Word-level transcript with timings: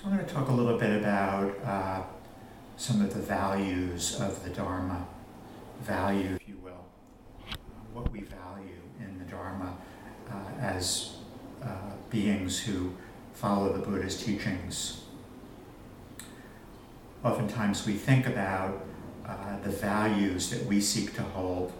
So 0.00 0.06
I'm 0.06 0.14
going 0.14 0.24
to 0.24 0.32
talk 0.32 0.48
a 0.48 0.52
little 0.52 0.78
bit 0.78 0.96
about 0.96 1.58
uh, 1.64 2.02
some 2.76 3.00
of 3.00 3.12
the 3.12 3.20
values 3.20 4.20
of 4.20 4.44
the 4.44 4.50
Dharma, 4.50 5.04
value, 5.80 6.36
if 6.36 6.48
you 6.48 6.56
will, 6.62 6.84
what 7.92 8.12
we 8.12 8.20
value 8.20 8.80
in 9.00 9.18
the 9.18 9.24
Dharma 9.24 9.76
uh, 10.30 10.60
as 10.60 11.16
uh, 11.64 11.94
beings 12.10 12.60
who 12.60 12.92
follow 13.34 13.72
the 13.72 13.80
Buddha's 13.80 14.22
teachings. 14.22 15.02
Oftentimes 17.24 17.84
we 17.84 17.94
think 17.94 18.28
about 18.28 18.86
uh, 19.26 19.58
the 19.64 19.70
values 19.70 20.48
that 20.50 20.64
we 20.66 20.80
seek 20.80 21.12
to 21.14 21.22
hold 21.22 21.72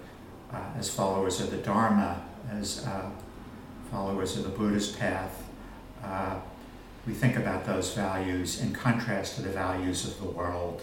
uh, 0.53 0.57
as 0.77 0.91
followers 0.91 1.41
of 1.41 1.53
the 1.53 1.59
Dharma, 1.59 2.21
as 2.51 2.85
uh, 2.85 3.11
followers 3.93 4.37
of 4.37 4.43
the 4.43 4.49
Buddha's 4.49 4.91
path 4.91 5.45
we 7.09 7.15
think 7.15 7.37
about 7.37 7.65
those 7.65 7.95
values 7.95 8.61
in 8.61 8.71
contrast 8.75 9.37
to 9.37 9.43
the 9.43 9.49
values 9.49 10.05
of 10.05 10.21
the 10.21 10.27
world. 10.27 10.83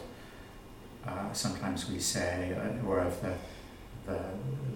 Uh, 1.07 1.31
sometimes 1.33 1.87
we 1.87 1.99
say, 1.99 2.57
uh, 2.57 2.87
or 2.87 2.99
of 2.99 3.21
the, 3.21 3.33
the, 4.07 4.19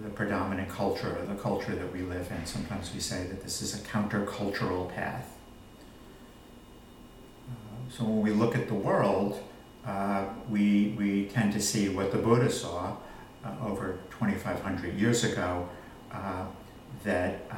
the, 0.04 0.10
predominant 0.10 0.68
culture, 0.68 1.18
or 1.18 1.26
the 1.26 1.34
culture 1.34 1.74
that 1.74 1.92
we 1.92 2.02
live 2.02 2.30
in, 2.30 2.46
sometimes 2.46 2.94
we 2.94 3.00
say 3.00 3.26
that 3.26 3.42
this 3.42 3.62
is 3.62 3.74
a 3.74 3.78
countercultural 3.78 4.94
path. 4.94 5.36
Uh, 7.48 7.90
so 7.90 8.04
when 8.04 8.22
we 8.22 8.30
look 8.30 8.54
at 8.54 8.68
the 8.68 8.74
world, 8.74 9.42
uh, 9.84 10.26
we, 10.48 10.94
we 10.96 11.24
tend 11.26 11.52
to 11.52 11.60
see 11.60 11.88
what 11.88 12.12
the 12.12 12.18
Buddha 12.18 12.48
saw 12.48 12.94
uh, 13.44 13.50
over 13.66 13.98
2,500 14.10 14.94
years 14.94 15.24
ago, 15.24 15.68
uh, 16.12 16.44
that 17.02 17.50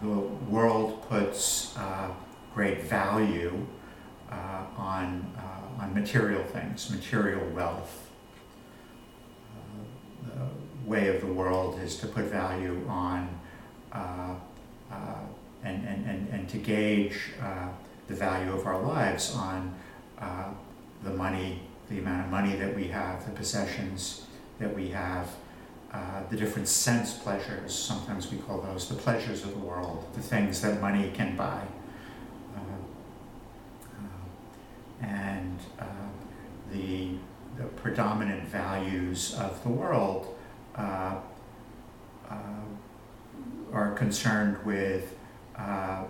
the 0.00 0.08
world 0.08 1.06
puts 1.08 1.76
great 2.54 2.82
value 2.82 3.66
uh, 4.30 4.64
on, 4.76 5.32
uh, 5.38 5.82
on 5.82 5.94
material 5.94 6.42
things, 6.44 6.90
material 6.90 7.46
wealth. 7.50 8.10
Uh, 10.24 10.38
the 10.84 10.90
way 10.90 11.08
of 11.08 11.20
the 11.20 11.26
world 11.26 11.80
is 11.80 11.96
to 11.96 12.06
put 12.06 12.24
value 12.24 12.84
on 12.88 13.28
uh, 13.92 14.34
uh, 14.90 14.94
and, 15.64 15.86
and, 15.86 16.06
and, 16.06 16.28
and 16.28 16.48
to 16.48 16.58
gauge 16.58 17.30
uh, 17.40 17.68
the 18.08 18.14
value 18.14 18.52
of 18.52 18.66
our 18.66 18.80
lives 18.82 19.34
on 19.36 19.74
the 21.04 21.10
money, 21.10 21.60
the 21.90 21.98
amount 21.98 22.24
of 22.24 22.30
money 22.30 22.54
that 22.54 22.74
we 22.76 22.84
have, 22.84 23.24
the 23.24 23.32
possessions 23.32 24.26
that 24.60 24.72
we 24.72 24.88
have, 24.88 25.28
uh, 25.92 26.22
the 26.30 26.36
different 26.36 26.68
sense 26.68 27.12
pleasures, 27.12 27.74
sometimes 27.74 28.30
we 28.30 28.38
call 28.38 28.60
those 28.60 28.88
the 28.88 28.94
pleasures 28.94 29.44
of 29.44 29.50
the 29.50 29.58
world, 29.58 30.06
the 30.14 30.22
things 30.22 30.60
that 30.62 30.80
money 30.80 31.10
can 31.14 31.36
buy. 31.36 31.62
And 35.02 35.58
uh, 35.78 35.84
the, 36.72 37.10
the, 37.58 37.64
predominant 37.76 38.48
values 38.48 39.34
of 39.34 39.62
the 39.62 39.68
world 39.68 40.34
uh, 40.76 41.16
uh 42.30 42.34
are 43.72 43.92
concerned 43.92 44.58
with 44.66 45.16
uh, 45.56 46.04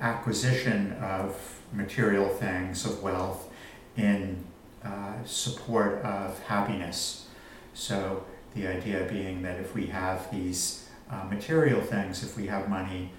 acquisition 0.00 0.92
of 0.94 1.60
material 1.72 2.28
things, 2.28 2.84
of 2.84 3.00
wealth, 3.00 3.48
in 3.96 4.44
uh, 4.84 5.12
support 5.24 6.02
of 6.02 6.36
happiness. 6.42 7.28
So 7.74 8.24
the 8.56 8.66
idea 8.66 9.06
being 9.08 9.42
that 9.42 9.60
if 9.60 9.72
we 9.72 9.86
have 9.86 10.28
these 10.32 10.88
material 11.30 11.80
things, 11.80 12.24
if 12.24 12.36
we 12.36 12.48
have 12.48 12.68
money, 12.68 13.12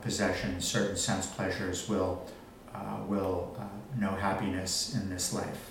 possessions, 0.00 0.66
certain 0.66 0.96
sense 0.96 1.26
pleasures 1.26 1.86
will 1.86 2.26
uh, 2.76 3.02
will 3.06 3.56
uh, 3.58 4.00
know 4.00 4.10
happiness 4.10 4.94
in 4.94 5.10
this 5.10 5.32
life. 5.32 5.70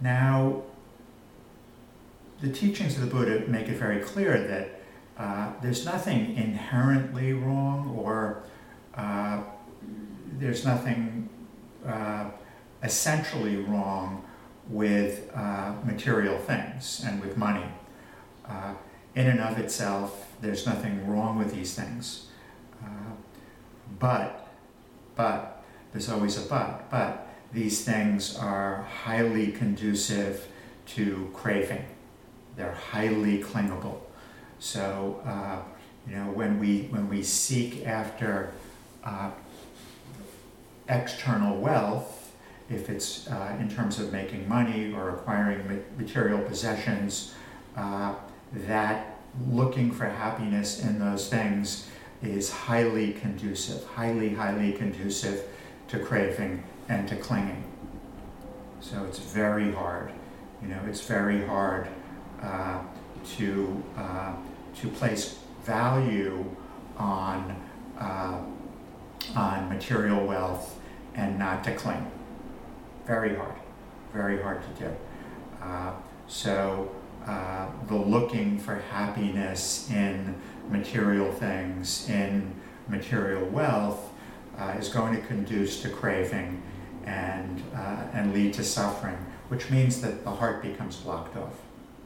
Now, 0.00 0.62
the 2.40 2.50
teachings 2.50 2.96
of 2.96 3.00
the 3.02 3.08
Buddha 3.08 3.44
make 3.48 3.68
it 3.68 3.76
very 3.76 4.00
clear 4.00 4.46
that 4.46 4.80
uh, 5.18 5.52
there's 5.60 5.84
nothing 5.84 6.36
inherently 6.36 7.32
wrong 7.32 7.96
or 7.98 8.44
uh, 8.94 9.42
there's 10.38 10.64
nothing 10.64 11.28
uh, 11.86 12.30
essentially 12.82 13.56
wrong 13.56 14.24
with 14.68 15.30
uh, 15.34 15.74
material 15.84 16.38
things 16.38 17.02
and 17.04 17.20
with 17.20 17.36
money. 17.36 17.64
Uh, 18.44 18.74
in 19.14 19.26
and 19.26 19.40
of 19.40 19.58
itself, 19.58 20.32
there's 20.40 20.66
nothing 20.66 21.08
wrong 21.08 21.38
with 21.38 21.52
these 21.52 21.74
things. 21.74 22.27
But, 23.98 24.48
but, 25.16 25.64
there's 25.92 26.08
always 26.08 26.36
a 26.36 26.48
but, 26.48 26.90
but 26.90 27.28
these 27.52 27.84
things 27.84 28.36
are 28.36 28.82
highly 28.82 29.52
conducive 29.52 30.46
to 30.86 31.30
craving. 31.34 31.84
They're 32.56 32.72
highly 32.72 33.42
clingable. 33.42 34.00
So, 34.58 35.20
uh, 35.24 35.60
you 36.08 36.16
know, 36.16 36.30
when 36.32 36.58
we, 36.58 36.82
when 36.90 37.08
we 37.08 37.22
seek 37.22 37.86
after 37.86 38.52
uh, 39.04 39.30
external 40.88 41.58
wealth, 41.58 42.32
if 42.70 42.90
it's 42.90 43.28
uh, 43.28 43.56
in 43.60 43.70
terms 43.70 43.98
of 43.98 44.12
making 44.12 44.48
money 44.48 44.92
or 44.92 45.10
acquiring 45.10 45.82
material 45.96 46.40
possessions, 46.40 47.34
uh, 47.76 48.14
that 48.52 49.18
looking 49.46 49.90
for 49.90 50.06
happiness 50.06 50.82
in 50.82 50.98
those 50.98 51.28
things 51.28 51.88
is 52.22 52.50
highly 52.50 53.12
conducive, 53.12 53.84
highly, 53.84 54.30
highly 54.30 54.72
conducive 54.72 55.44
to 55.88 55.98
craving 55.98 56.62
and 56.88 57.08
to 57.08 57.16
clinging. 57.16 57.64
So 58.80 59.04
it's 59.04 59.18
very 59.18 59.72
hard. 59.72 60.10
You 60.62 60.68
know, 60.68 60.80
it's 60.88 61.02
very 61.02 61.44
hard 61.46 61.88
uh, 62.42 62.80
to 63.36 63.82
uh, 63.96 64.34
to 64.76 64.88
place 64.88 65.38
value 65.64 66.44
on 66.96 67.56
uh, 67.98 68.40
on 69.36 69.68
material 69.68 70.26
wealth 70.26 70.78
and 71.14 71.38
not 71.38 71.64
to 71.64 71.74
cling. 71.74 72.10
Very 73.06 73.34
hard, 73.34 73.54
very 74.12 74.40
hard 74.40 74.62
to 74.62 74.84
do. 74.84 74.96
Uh, 75.62 75.92
so 76.26 76.94
uh, 77.26 77.66
the 77.88 77.96
looking 77.96 78.58
for 78.58 78.76
happiness 78.90 79.90
in 79.90 80.34
material 80.70 81.32
things, 81.32 82.08
in 82.08 82.54
material 82.88 83.44
wealth, 83.46 84.10
uh, 84.58 84.74
is 84.78 84.88
going 84.88 85.14
to 85.14 85.22
conduce 85.26 85.82
to 85.82 85.88
craving 85.88 86.62
and, 87.04 87.62
uh, 87.74 88.06
and 88.12 88.32
lead 88.34 88.52
to 88.54 88.64
suffering, 88.64 89.18
which 89.48 89.70
means 89.70 90.00
that 90.00 90.24
the 90.24 90.30
heart 90.30 90.62
becomes 90.62 90.96
blocked 90.96 91.36
off. 91.36 91.54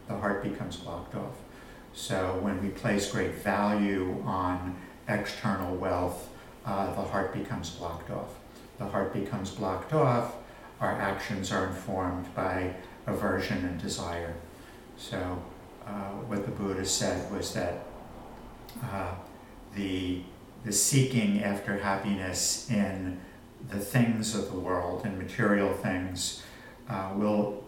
The 0.08 0.16
heart 0.16 0.42
becomes 0.42 0.76
blocked 0.76 1.14
off. 1.14 1.34
So 1.94 2.38
when 2.40 2.62
we 2.62 2.68
place 2.68 3.10
great 3.10 3.34
value 3.34 4.22
on 4.24 4.76
external 5.08 5.74
wealth, 5.76 6.28
uh, 6.64 6.94
the 6.94 7.02
heart 7.02 7.32
becomes 7.32 7.70
blocked 7.70 8.10
off. 8.10 8.28
The 8.78 8.86
heart 8.86 9.12
becomes 9.12 9.50
blocked 9.50 9.92
off, 9.92 10.34
our 10.82 11.00
actions 11.00 11.52
are 11.52 11.68
informed 11.68 12.34
by 12.34 12.74
aversion 13.06 13.64
and 13.64 13.80
desire. 13.80 14.34
So 14.96 15.40
uh, 15.86 16.10
what 16.26 16.44
the 16.44 16.50
Buddha 16.50 16.84
said 16.84 17.30
was 17.30 17.54
that 17.54 17.86
uh, 18.82 19.14
the, 19.74 20.22
the 20.64 20.72
seeking 20.72 21.42
after 21.42 21.78
happiness 21.78 22.70
in 22.70 23.20
the 23.70 23.78
things 23.78 24.34
of 24.34 24.50
the 24.50 24.58
world 24.58 25.04
and 25.04 25.18
material 25.18 25.72
things 25.72 26.42
uh, 26.88 27.10
will 27.14 27.64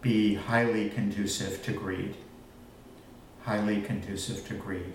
be 0.00 0.34
highly 0.34 0.90
conducive 0.90 1.62
to 1.64 1.72
greed. 1.72 2.14
Highly 3.42 3.80
conducive 3.80 4.46
to 4.48 4.54
greed. 4.54 4.92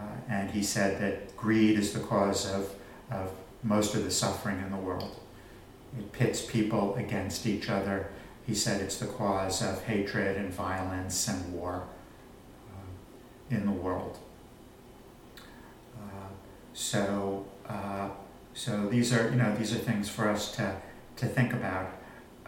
Uh, 0.00 0.04
and 0.28 0.50
he 0.50 0.62
said 0.62 1.00
that 1.00 1.36
greed 1.36 1.78
is 1.78 1.92
the 1.92 2.00
cause 2.00 2.50
of, 2.52 2.74
of 3.10 3.32
most 3.62 3.94
of 3.94 4.04
the 4.04 4.10
suffering 4.10 4.58
in 4.60 4.70
the 4.70 4.76
world. 4.76 5.20
It 5.98 6.12
pits 6.12 6.44
people 6.44 6.94
against 6.96 7.46
each 7.46 7.68
other. 7.68 8.08
He 8.46 8.54
said 8.54 8.80
it's 8.80 8.98
the 8.98 9.06
cause 9.06 9.62
of 9.62 9.82
hatred 9.84 10.36
and 10.36 10.52
violence 10.52 11.28
and 11.28 11.52
war 11.52 11.84
uh, 12.70 13.54
in 13.54 13.66
the 13.66 13.72
world. 13.72 14.18
So, 16.78 17.44
uh, 17.68 18.08
so 18.54 18.86
these 18.86 19.12
are, 19.12 19.28
you 19.30 19.34
know, 19.34 19.52
these 19.56 19.74
are 19.74 19.78
things 19.78 20.08
for 20.08 20.28
us 20.28 20.54
to, 20.54 20.76
to 21.16 21.26
think 21.26 21.52
about. 21.52 21.90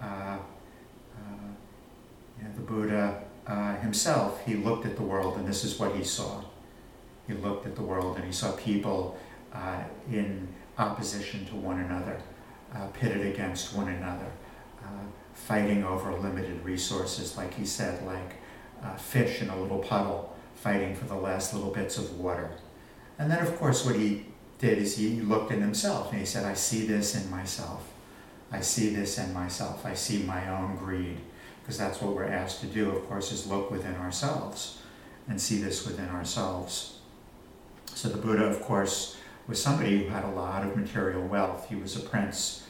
Uh, 0.01 0.05
uh, 0.05 0.39
you 2.39 2.45
know, 2.45 2.51
the 2.55 2.61
Buddha 2.61 3.25
uh, 3.49 3.75
himself, 3.79 4.41
he 4.47 4.55
looked 4.55 4.87
at 4.87 4.95
the 4.95 5.03
world 5.03 5.37
and 5.37 5.49
this 5.49 5.65
is 5.65 5.81
what 5.81 5.97
he 5.97 6.05
saw. 6.05 6.45
He 7.27 7.35
looked 7.35 7.67
at 7.67 7.75
the 7.75 7.83
world 7.83 8.19
and 8.19 8.25
he 8.25 8.31
saw 8.31 8.53
people 8.53 9.19
uh, 9.53 9.83
in 10.09 10.47
opposition 10.79 11.45
to 11.47 11.57
one 11.57 11.81
another, 11.81 12.23
pitted 12.95 13.27
against 13.27 13.75
one 13.75 13.89
another, 13.89 14.31
fighting 15.35 15.83
over 15.83 16.13
limited 16.13 16.65
resources, 16.65 17.37
like 17.37 17.53
he 17.55 17.67
said, 17.67 18.07
like 18.07 18.37
fish 19.01 19.43
in 19.43 19.51
a 19.51 19.61
little 19.61 19.81
puddle, 19.81 20.37
fighting 20.55 20.95
for 20.95 21.07
the 21.07 21.17
last 21.17 21.53
little 21.53 21.73
bits 21.73 21.99
of 21.99 22.17
water. 22.17 22.53
And 23.21 23.31
then, 23.31 23.47
of 23.47 23.55
course, 23.59 23.85
what 23.85 23.97
he 23.97 24.25
did 24.59 24.79
is 24.79 24.97
he 24.97 25.21
looked 25.21 25.53
in 25.53 25.61
himself 25.61 26.11
and 26.11 26.19
he 26.19 26.25
said, 26.25 26.47
I 26.47 26.55
see 26.55 26.87
this 26.87 27.15
in 27.15 27.31
myself. 27.31 27.87
I 28.51 28.63
see 28.63 28.95
this 28.95 29.19
in 29.19 29.35
myself. 29.35 29.85
I 29.85 29.93
see 29.93 30.23
my 30.23 30.49
own 30.49 30.77
greed. 30.77 31.19
Because 31.61 31.77
that's 31.77 32.01
what 32.01 32.15
we're 32.15 32.25
asked 32.25 32.63
to 32.63 32.67
do, 32.67 32.89
of 32.89 33.07
course, 33.07 33.31
is 33.31 33.47
look 33.47 33.71
within 33.71 33.95
ourselves 33.97 34.79
and 35.29 35.39
see 35.39 35.59
this 35.59 35.87
within 35.87 36.09
ourselves. 36.09 36.99
So 37.95 38.09
the 38.09 38.17
Buddha, 38.17 38.45
of 38.45 38.63
course, 38.63 39.19
was 39.47 39.63
somebody 39.63 39.99
who 39.99 40.09
had 40.09 40.25
a 40.25 40.31
lot 40.31 40.67
of 40.67 40.75
material 40.75 41.23
wealth. 41.27 41.69
He 41.69 41.77
was 41.77 41.97
a 41.97 42.01
prince 42.01 42.67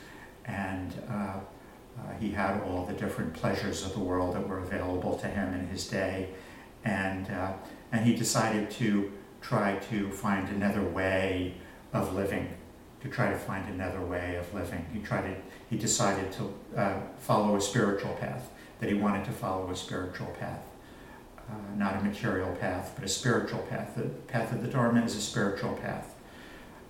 and 0.47 0.93
uh, 1.09 1.13
uh, 1.13 2.13
he 2.19 2.33
had 2.33 2.61
all 2.63 2.87
the 2.87 2.95
different 2.95 3.35
pleasures 3.35 3.87
of 3.87 3.93
the 3.93 4.01
world 4.01 4.35
that 4.35 4.49
were 4.49 4.59
available 4.59 5.17
to 5.19 5.29
him 5.29 5.55
in 5.55 5.69
his 5.69 5.87
day. 5.87 6.31
And, 6.85 7.31
uh, 7.31 7.53
and 7.93 8.05
he 8.05 8.17
decided 8.17 8.69
to 8.73 9.13
try 9.41 9.77
to 9.91 10.11
find 10.11 10.49
another 10.49 10.83
way 10.83 11.55
of 11.93 12.15
living, 12.15 12.55
to 13.03 13.09
try 13.09 13.31
to 13.31 13.39
find 13.39 13.69
another 13.69 14.01
way 14.01 14.37
of 14.37 14.53
living. 14.55 14.87
He 14.93 15.01
tried 15.01 15.23
to, 15.23 15.37
he 15.69 15.77
decided 15.77 16.33
to 16.33 16.55
uh, 16.77 17.01
follow 17.19 17.57
a 17.57 17.61
spiritual 17.61 18.15
path, 18.15 18.51
that 18.81 18.89
he 18.89 18.95
wanted 18.95 19.25
to 19.27 19.33
follow 19.33 19.71
a 19.71 19.77
spiritual 19.77 20.29
path. 20.39 20.63
Uh, 21.49 21.77
not 21.77 21.97
a 21.97 22.05
material 22.05 22.55
path, 22.57 22.93
but 22.95 23.05
a 23.05 23.09
spiritual 23.09 23.61
path. 23.63 23.95
The 23.97 24.05
path 24.05 24.53
of 24.53 24.63
the 24.63 24.69
Dharma 24.69 25.05
is 25.05 25.17
a 25.17 25.21
spiritual 25.21 25.75
path. 25.75 26.15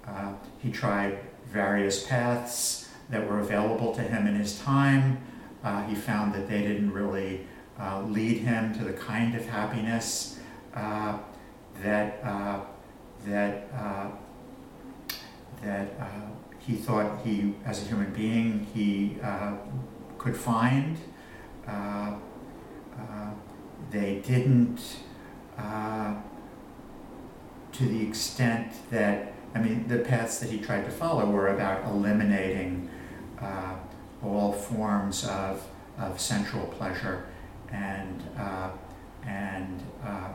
Uh, 0.07 0.35
he 0.59 0.71
tried 0.71 1.19
various 1.49 2.07
paths 2.07 2.89
that 3.09 3.27
were 3.27 3.41
available 3.41 3.95
to 3.95 4.03
him 4.03 4.27
in 4.27 4.35
his 4.35 4.59
time. 4.59 5.21
Uh, 5.65 5.85
he 5.85 5.95
found 5.95 6.35
that 6.35 6.49
they 6.49 6.63
didn't 6.63 6.93
really 6.93 7.47
uh, 7.79 8.03
lead 8.03 8.39
him 8.39 8.75
to 8.75 8.85
the 8.85 8.93
kind 8.93 9.35
of 9.35 9.47
happiness 9.47 10.39
uh, 11.81 11.87
that 11.87 12.21
uh, 12.25 12.61
that 13.27 13.69
that 15.63 15.89
he 16.59 16.75
thought 16.75 17.21
he, 17.25 17.55
as 17.65 17.83
a 17.83 17.87
human 17.87 18.13
being, 18.13 18.67
he 18.75 19.17
could 20.19 20.37
find. 20.37 20.97
they 23.91 24.23
didn't, 24.25 24.81
to 27.73 27.85
the 27.85 28.03
extent 28.07 28.73
that 28.91 29.31
I 29.55 29.59
mean, 29.59 29.89
the 29.89 29.99
paths 29.99 30.39
that 30.39 30.51
he 30.51 30.59
tried 30.59 30.85
to 30.85 30.91
follow 30.91 31.29
were 31.29 31.49
about 31.49 31.85
eliminating 31.85 32.89
uh, 33.41 33.75
all 34.23 34.53
forms 34.53 35.27
of, 35.27 35.67
of 35.99 36.21
sensual 36.21 36.67
pleasure 36.67 37.27
and, 37.73 38.23
uh, 38.39 38.71
and 39.27 39.83
uh, 40.05 40.29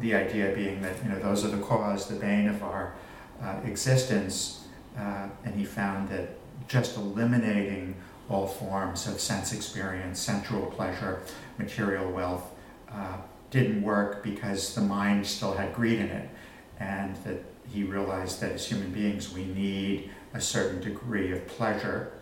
the 0.00 0.14
idea 0.14 0.52
being 0.54 0.82
that 0.82 1.02
you 1.02 1.10
know, 1.10 1.18
those 1.18 1.44
are 1.44 1.48
the 1.48 1.62
cause, 1.62 2.08
the 2.08 2.16
bane 2.16 2.48
of 2.48 2.62
our 2.62 2.94
uh, 3.42 3.60
existence. 3.64 4.66
Uh, 4.96 5.28
and 5.44 5.54
he 5.54 5.64
found 5.64 6.08
that 6.08 6.30
just 6.68 6.96
eliminating 6.96 7.94
all 8.28 8.46
forms 8.46 9.06
of 9.06 9.20
sense 9.20 9.52
experience, 9.52 10.20
sensual 10.20 10.66
pleasure, 10.66 11.20
material 11.58 12.10
wealth, 12.10 12.50
uh, 12.90 13.16
didn't 13.50 13.82
work 13.82 14.22
because 14.22 14.74
the 14.74 14.80
mind 14.80 15.26
still 15.26 15.54
had 15.54 15.74
greed 15.74 15.98
in 15.98 16.06
it. 16.06 16.30
And 16.80 17.16
that 17.24 17.44
he 17.72 17.82
realized 17.82 18.40
that 18.40 18.52
as 18.52 18.66
human 18.66 18.90
beings 18.92 19.32
we 19.32 19.44
need 19.44 20.10
a 20.32 20.40
certain 20.40 20.80
degree 20.80 21.32
of 21.32 21.46
pleasure. 21.46 22.12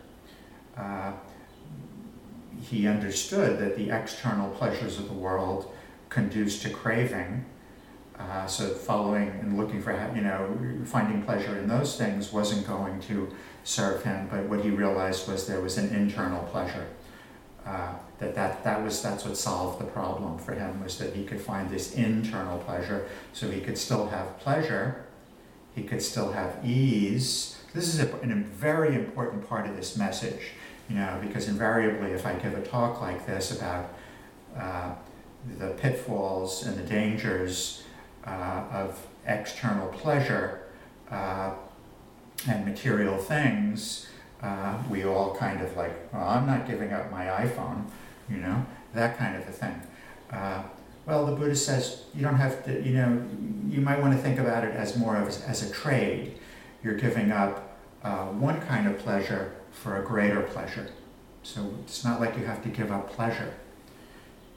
Uh, 0.77 1.13
he 2.63 2.87
understood 2.87 3.59
that 3.59 3.77
the 3.77 3.91
external 3.91 4.51
pleasures 4.51 4.99
of 4.99 5.09
the 5.09 5.15
world 5.15 5.75
conduce 6.13 6.63
to 6.63 6.71
craving. 6.71 7.45
Uh, 8.19 8.47
so 8.47 8.69
following 8.69 9.31
and 9.41 9.57
looking 9.57 9.83
for, 9.83 9.93
you 10.15 10.21
know, 10.21 10.57
finding 10.85 11.23
pleasure 11.23 11.59
in 11.59 11.67
those 11.67 11.97
things 11.97 12.33
wasn't 12.33 12.65
going 12.67 13.01
to 13.01 13.29
serve 13.65 14.05
him. 14.05 14.29
But 14.31 14.45
what 14.45 14.61
he 14.61 14.71
realized 14.71 15.27
was 15.29 15.47
there 15.47 15.61
was 15.61 15.79
an 15.79 15.95
internal 15.95 16.45
pleasure. 16.45 16.87
Uh, 17.67 17.95
that, 18.19 18.35
that 18.35 18.65
that 18.65 18.83
was 18.83 19.03
that's 19.03 19.25
what 19.25 19.37
solved 19.37 19.81
the 19.81 19.85
problem 19.85 20.39
for 20.39 20.53
him 20.53 20.83
was 20.83 20.99
that 20.99 21.15
he 21.15 21.25
could 21.25 21.41
find 21.41 21.71
this 21.71 21.95
internal 21.95 22.59
pleasure, 22.59 23.09
so 23.33 23.51
he 23.51 23.61
could 23.61 23.79
still 23.79 24.09
have 24.09 24.39
pleasure, 24.41 25.05
he 25.75 25.83
could 25.83 26.03
still 26.03 26.33
have 26.33 26.59
ease. 26.65 27.57
This 27.73 27.89
is 27.89 28.01
a, 28.01 28.09
a 28.17 28.35
very 28.35 28.95
important 28.95 29.49
part 29.49 29.69
of 29.69 29.77
this 29.77 29.97
message, 29.97 30.43
you 30.89 30.97
know, 30.97 31.19
because 31.23 31.49
invariably, 31.49 32.11
if 32.13 32.27
I 32.27 32.35
give 32.35 32.55
a 32.55 32.63
talk 32.63 33.01
like 33.01 33.27
this 33.27 33.57
about 33.57 33.95
uh, 34.57 34.95
the 35.59 35.69
pitfalls 35.69 36.65
and 36.67 36.77
the 36.77 36.83
dangers 36.83 37.85
uh, 38.27 38.65
of 38.73 39.07
external 39.27 39.89
pleasure 39.89 40.63
uh, 41.11 41.53
and 42.49 42.65
material 42.65 43.19
things, 43.19 44.09
uh, 44.43 44.83
we 44.91 45.05
all 45.05 45.35
kind 45.37 45.61
of 45.61 45.77
like, 45.77 46.13
well, 46.13 46.29
I'm 46.29 46.47
not 46.47 46.67
giving 46.67 46.93
up 46.93 47.11
my 47.11 47.27
iPhone, 47.27 47.85
you 48.29 48.39
know, 48.39 48.65
that 48.95 49.17
kind 49.19 49.37
of 49.37 49.49
a 49.49 49.53
thing. 49.53 49.81
Uh, 50.31 50.63
well, 51.07 51.27
the 51.27 51.33
Buddha 51.33 51.57
says 51.57 52.05
you 52.15 52.23
don't 52.23 52.37
have 52.37 52.65
to, 52.65 52.83
you 52.83 52.95
know, 52.95 53.23
you 53.69 53.81
might 53.81 54.01
want 54.01 54.15
to 54.15 54.21
think 54.21 54.39
about 54.39 54.65
it 54.65 54.75
as 54.75 54.97
more 54.97 55.17
of 55.17 55.29
as, 55.29 55.43
as 55.43 55.69
a 55.69 55.73
trade. 55.73 56.39
You're 56.83 56.95
giving 56.95 57.33
up 57.33 57.79
uh, 58.03 58.27
one 58.27 58.61
kind 58.63 58.87
of 58.87 58.99
pleasure 58.99 59.53
for 59.71 60.01
a 60.01 60.05
greater 60.05 60.41
pleasure. 60.41 60.89
So 61.43 61.75
it's 61.85 62.05
not 62.05 62.21
like 62.21 62.37
you 62.37 62.45
have 62.45 62.63
to 62.63 62.69
give 62.69 62.93
up 62.93 63.11
pleasure. 63.11 63.55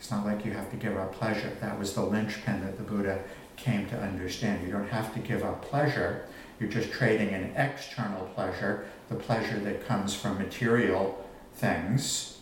It's 0.05 0.11
not 0.11 0.23
like 0.23 0.45
you 0.45 0.51
have 0.51 0.69
to 0.69 0.77
give 0.77 0.95
up 0.97 1.15
pleasure. 1.15 1.51
That 1.61 1.79
was 1.79 1.95
the 1.95 2.03
linchpin 2.03 2.61
that 2.63 2.77
the 2.77 2.83
Buddha 2.83 3.23
came 3.55 3.89
to 3.89 3.99
understand. 3.99 4.63
You 4.63 4.71
don't 4.71 4.87
have 4.89 5.11
to 5.15 5.19
give 5.19 5.43
up 5.43 5.63
pleasure. 5.63 6.27
You're 6.59 6.69
just 6.69 6.91
trading 6.91 7.29
an 7.29 7.51
external 7.55 8.27
pleasure, 8.35 8.85
the 9.09 9.15
pleasure 9.15 9.57
that 9.61 9.87
comes 9.87 10.13
from 10.13 10.37
material 10.37 11.27
things, 11.55 12.37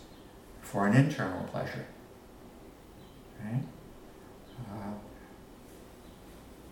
for 0.62 0.86
an 0.88 0.94
internal 0.94 1.42
pleasure. 1.45 1.86
Uh, 3.42 4.92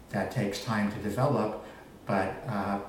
that 0.10 0.30
takes 0.30 0.62
time 0.62 0.92
to 0.92 0.98
develop, 0.98 1.66
but 2.06 2.44
uh, 2.50 2.80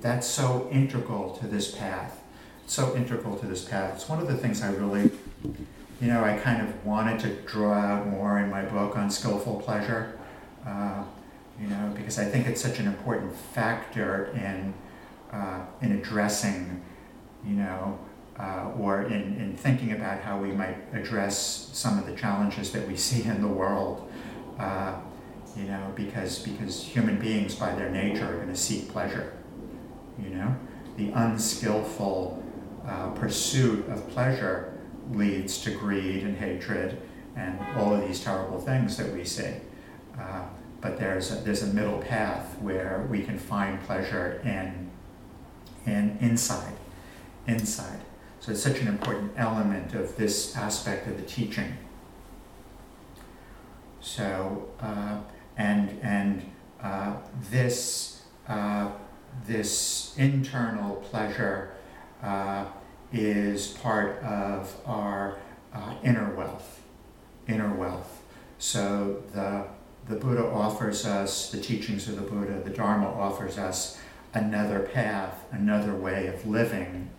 that's 0.00 0.26
so 0.26 0.68
integral 0.72 1.36
to 1.36 1.46
this 1.46 1.72
path. 1.72 2.20
So 2.66 2.96
integral 2.96 3.38
to 3.38 3.46
this 3.46 3.64
path. 3.64 3.94
It's 3.94 4.08
one 4.08 4.18
of 4.18 4.26
the 4.26 4.36
things 4.36 4.60
I 4.60 4.72
really, 4.72 5.12
you 6.00 6.08
know, 6.08 6.24
I 6.24 6.36
kind 6.36 6.60
of 6.60 6.84
wanted 6.84 7.20
to 7.20 7.28
draw 7.42 7.74
out 7.74 8.06
more 8.08 8.38
in 8.38 8.50
my 8.50 8.62
book 8.62 8.96
on 8.96 9.10
skillful 9.10 9.60
pleasure, 9.60 10.18
uh, 10.66 11.04
you 11.60 11.68
know, 11.68 11.92
because 11.94 12.18
I 12.18 12.24
think 12.24 12.46
it's 12.46 12.60
such 12.60 12.78
an 12.78 12.86
important 12.86 13.34
factor 13.34 14.26
in 14.34 14.74
uh, 15.32 15.64
in 15.82 15.92
addressing, 15.92 16.82
you 17.44 17.54
know, 17.54 17.98
uh, 18.38 18.70
or 18.78 19.02
in, 19.02 19.36
in 19.36 19.56
thinking 19.56 19.92
about 19.92 20.20
how 20.20 20.38
we 20.38 20.52
might 20.52 20.76
address 20.92 21.70
some 21.72 21.98
of 21.98 22.06
the 22.06 22.14
challenges 22.14 22.70
that 22.72 22.86
we 22.86 22.96
see 22.96 23.24
in 23.24 23.40
the 23.42 23.48
world 23.48 24.08
uh, 24.58 24.94
you 25.56 25.64
know, 25.64 25.92
because 25.94 26.40
because 26.40 26.82
human 26.82 27.18
beings 27.18 27.54
by 27.54 27.74
their 27.74 27.90
nature 27.90 28.26
are 28.26 28.36
going 28.36 28.48
to 28.48 28.56
seek 28.56 28.88
pleasure. 28.88 29.32
You 30.18 30.30
know, 30.30 30.56
the 30.96 31.10
unskillful 31.10 32.42
uh, 32.86 33.10
pursuit 33.10 33.88
of 33.88 34.08
pleasure 34.10 34.73
leads 35.12 35.62
to 35.62 35.70
greed 35.70 36.22
and 36.22 36.36
hatred 36.36 37.00
and 37.36 37.58
all 37.76 37.94
of 37.94 38.06
these 38.06 38.20
terrible 38.20 38.60
things 38.60 38.96
that 38.96 39.12
we 39.12 39.24
see. 39.24 39.54
Uh, 40.18 40.42
but 40.80 40.98
there's 40.98 41.32
a, 41.32 41.36
there's 41.36 41.62
a 41.62 41.66
middle 41.74 41.98
path 41.98 42.56
where 42.60 43.06
we 43.10 43.22
can 43.22 43.38
find 43.38 43.82
pleasure 43.82 44.40
in 44.44 44.90
in 45.86 46.16
inside, 46.20 46.76
inside. 47.46 48.00
So 48.40 48.52
it's 48.52 48.62
such 48.62 48.80
an 48.80 48.88
important 48.88 49.32
element 49.36 49.94
of 49.94 50.16
this 50.16 50.56
aspect 50.56 51.06
of 51.06 51.16
the 51.16 51.22
teaching. 51.22 51.76
So, 54.00 54.68
uh, 54.80 55.20
and, 55.56 55.98
and 56.02 56.42
uh, 56.82 57.16
this, 57.50 58.22
uh, 58.48 58.90
this 59.46 60.14
internal 60.18 60.96
pleasure 60.96 61.72
uh, 62.22 62.66
is 63.14 63.68
part 63.68 64.22
of 64.22 64.74
our 64.84 65.38
uh, 65.72 65.94
inner 66.02 66.34
wealth, 66.34 66.82
inner 67.48 67.72
wealth. 67.74 68.22
So 68.58 69.22
the, 69.32 69.64
the 70.08 70.16
Buddha 70.16 70.44
offers 70.44 71.06
us, 71.06 71.50
the 71.50 71.60
teachings 71.60 72.08
of 72.08 72.16
the 72.16 72.22
Buddha, 72.22 72.60
the 72.62 72.70
Dharma 72.70 73.08
offers 73.08 73.56
us 73.56 73.98
another 74.34 74.80
path, 74.80 75.44
another 75.52 75.94
way 75.94 76.26
of 76.26 76.46
living 76.46 77.10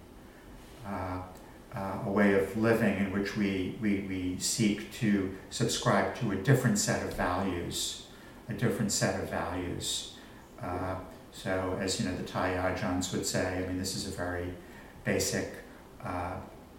uh, 0.85 1.19
uh, 1.75 1.99
a 2.05 2.09
way 2.09 2.33
of 2.33 2.55
living 2.55 2.97
in 2.97 3.11
which 3.11 3.35
we, 3.35 3.77
we, 3.81 4.05
we 4.07 4.37
seek 4.39 4.91
to 4.93 5.35
subscribe 5.49 6.15
to 6.15 6.31
a 6.31 6.35
different 6.35 6.77
set 6.77 7.03
of 7.03 7.13
values, 7.15 8.07
a 8.47 8.53
different 8.53 8.91
set 8.91 9.21
of 9.21 9.29
values. 9.29 10.15
Uh, 10.61 10.95
so, 11.33 11.77
as 11.81 11.99
you 11.99 12.07
know, 12.07 12.15
the 12.15 12.23
Thai 12.23 12.51
Ajahns 12.51 13.11
would 13.11 13.25
say, 13.25 13.57
I 13.57 13.67
mean, 13.67 13.77
this 13.77 13.93
is 13.95 14.07
a 14.07 14.15
very 14.15 14.53
basic 15.03 15.53
uh, 16.05 16.35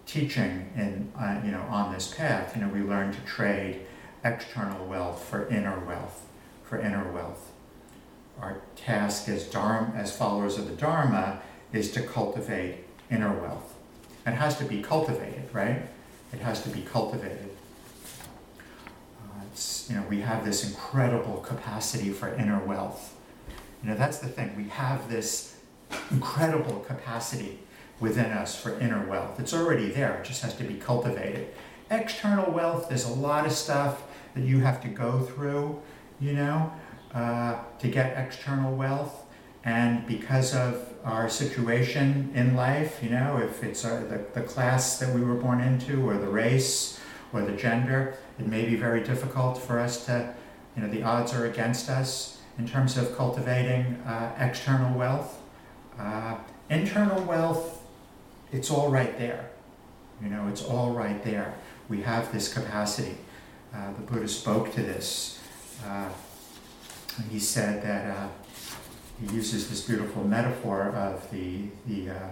teaching 0.06 0.70
in, 0.76 1.12
uh, 1.18 1.40
you 1.44 1.50
know, 1.50 1.62
on 1.62 1.92
this 1.92 2.14
path. 2.14 2.54
You 2.54 2.62
know, 2.62 2.68
we 2.68 2.80
learn 2.80 3.12
to 3.12 3.20
trade 3.22 3.80
external 4.24 4.86
wealth 4.86 5.24
for 5.24 5.46
inner 5.48 5.78
wealth, 5.84 6.26
for 6.64 6.78
inner 6.78 7.10
wealth. 7.12 7.52
our 8.40 8.60
task 8.76 9.28
as 9.28 9.44
dharma, 9.44 9.92
as 9.96 10.14
followers 10.16 10.58
of 10.58 10.68
the 10.68 10.76
Dharma, 10.76 11.40
is 11.72 11.90
to 11.92 12.02
cultivate 12.02 12.84
inner 13.10 13.32
wealth. 13.40 13.74
It 14.26 14.32
has 14.34 14.58
to 14.58 14.64
be 14.64 14.82
cultivated, 14.82 15.44
right? 15.52 15.82
It 16.32 16.40
has 16.40 16.62
to 16.64 16.68
be 16.68 16.82
cultivated. 16.82 17.50
Uh, 19.18 19.42
it's, 19.50 19.88
you 19.88 19.96
know, 19.96 20.04
we 20.08 20.20
have 20.20 20.44
this 20.44 20.68
incredible 20.68 21.38
capacity 21.38 22.10
for 22.10 22.34
inner 22.34 22.62
wealth. 22.64 23.16
You 23.82 23.90
know, 23.90 23.96
that's 23.96 24.18
the 24.18 24.28
thing. 24.28 24.54
We 24.56 24.68
have 24.68 25.08
this 25.08 25.56
incredible 26.10 26.80
capacity 26.80 27.60
within 28.00 28.26
us 28.26 28.60
for 28.60 28.78
inner 28.78 29.06
wealth. 29.06 29.40
It's 29.40 29.54
already 29.54 29.88
there. 29.88 30.18
It 30.18 30.24
just 30.24 30.42
has 30.42 30.54
to 30.56 30.64
be 30.64 30.74
cultivated. 30.74 31.48
External 31.90 32.50
wealth, 32.50 32.88
there's 32.88 33.04
a 33.04 33.14
lot 33.14 33.46
of 33.46 33.52
stuff 33.52 34.02
that 34.34 34.42
you 34.42 34.60
have 34.60 34.82
to 34.82 34.88
go 34.88 35.20
through, 35.20 35.80
you 36.20 36.32
know, 36.32 36.72
uh, 37.14 37.58
to 37.78 37.88
get 37.88 38.18
external 38.18 38.74
wealth. 38.74 39.24
And 39.64 40.06
because 40.06 40.54
of 40.54 40.92
our 41.04 41.28
situation 41.28 42.30
in 42.34 42.54
life, 42.54 43.02
you 43.02 43.10
know, 43.10 43.38
if 43.38 43.64
it's 43.64 43.84
our, 43.84 44.00
the, 44.00 44.24
the 44.34 44.42
class 44.42 44.98
that 44.98 45.14
we 45.14 45.22
were 45.22 45.34
born 45.34 45.60
into, 45.60 46.08
or 46.08 46.18
the 46.18 46.28
race, 46.28 47.00
or 47.32 47.42
the 47.42 47.52
gender, 47.52 48.16
it 48.38 48.46
may 48.46 48.64
be 48.64 48.76
very 48.76 49.02
difficult 49.02 49.58
for 49.58 49.78
us 49.78 50.04
to, 50.06 50.34
you 50.76 50.82
know, 50.82 50.88
the 50.88 51.02
odds 51.02 51.32
are 51.32 51.46
against 51.46 51.88
us 51.88 52.38
in 52.58 52.66
terms 52.66 52.96
of 52.96 53.16
cultivating 53.16 53.96
uh, 54.06 54.34
external 54.38 54.96
wealth. 54.96 55.40
Uh, 55.98 56.36
internal 56.70 57.22
wealth, 57.24 57.82
it's 58.52 58.70
all 58.70 58.90
right 58.90 59.18
there. 59.18 59.50
You 60.22 60.28
know, 60.28 60.48
it's 60.48 60.64
all 60.64 60.92
right 60.92 61.22
there. 61.24 61.54
We 61.88 62.02
have 62.02 62.32
this 62.32 62.52
capacity. 62.52 63.16
Uh, 63.74 63.92
the 63.92 64.02
Buddha 64.02 64.28
spoke 64.28 64.72
to 64.74 64.82
this. 64.82 65.40
Uh, 65.86 66.08
he 67.30 67.38
said 67.38 67.82
that 67.82 68.16
uh, 68.16 68.28
he 69.20 69.34
uses 69.34 69.68
this 69.68 69.82
beautiful 69.82 70.24
metaphor 70.24 70.90
of 70.90 71.30
the, 71.30 71.68
the, 71.86 72.10
uh, 72.10 72.28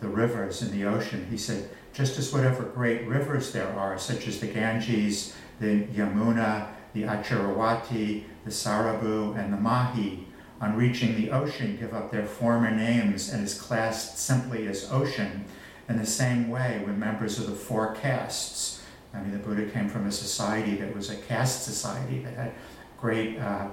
the 0.00 0.08
rivers 0.08 0.62
in 0.62 0.70
the 0.70 0.84
ocean. 0.84 1.26
He 1.30 1.36
said, 1.36 1.68
just 1.92 2.18
as 2.18 2.32
whatever 2.32 2.62
great 2.62 3.06
rivers 3.06 3.52
there 3.52 3.70
are, 3.72 3.98
such 3.98 4.28
as 4.28 4.40
the 4.40 4.46
Ganges, 4.46 5.34
the 5.60 5.84
Yamuna, 5.84 6.68
the 6.94 7.02
Aciravati, 7.02 8.24
the 8.44 8.50
Sarabhu, 8.50 9.38
and 9.38 9.52
the 9.52 9.56
Mahi, 9.56 10.26
on 10.60 10.76
reaching 10.76 11.16
the 11.16 11.30
ocean 11.30 11.76
give 11.78 11.94
up 11.94 12.10
their 12.10 12.26
former 12.26 12.70
names 12.70 13.32
and 13.32 13.44
is 13.44 13.60
classed 13.60 14.18
simply 14.18 14.66
as 14.66 14.90
ocean. 14.92 15.44
In 15.88 15.96
the 15.96 16.06
same 16.06 16.50
way, 16.50 16.82
when 16.84 16.98
members 16.98 17.38
of 17.38 17.46
the 17.46 17.56
four 17.56 17.94
castes, 17.94 18.82
I 19.14 19.20
mean, 19.20 19.32
the 19.32 19.38
Buddha 19.38 19.66
came 19.70 19.88
from 19.88 20.06
a 20.06 20.12
society 20.12 20.76
that 20.76 20.94
was 20.94 21.10
a 21.10 21.16
caste 21.16 21.64
society 21.64 22.20
that 22.20 22.34
had 22.34 22.52
great 22.98 23.38
uh, 23.38 23.68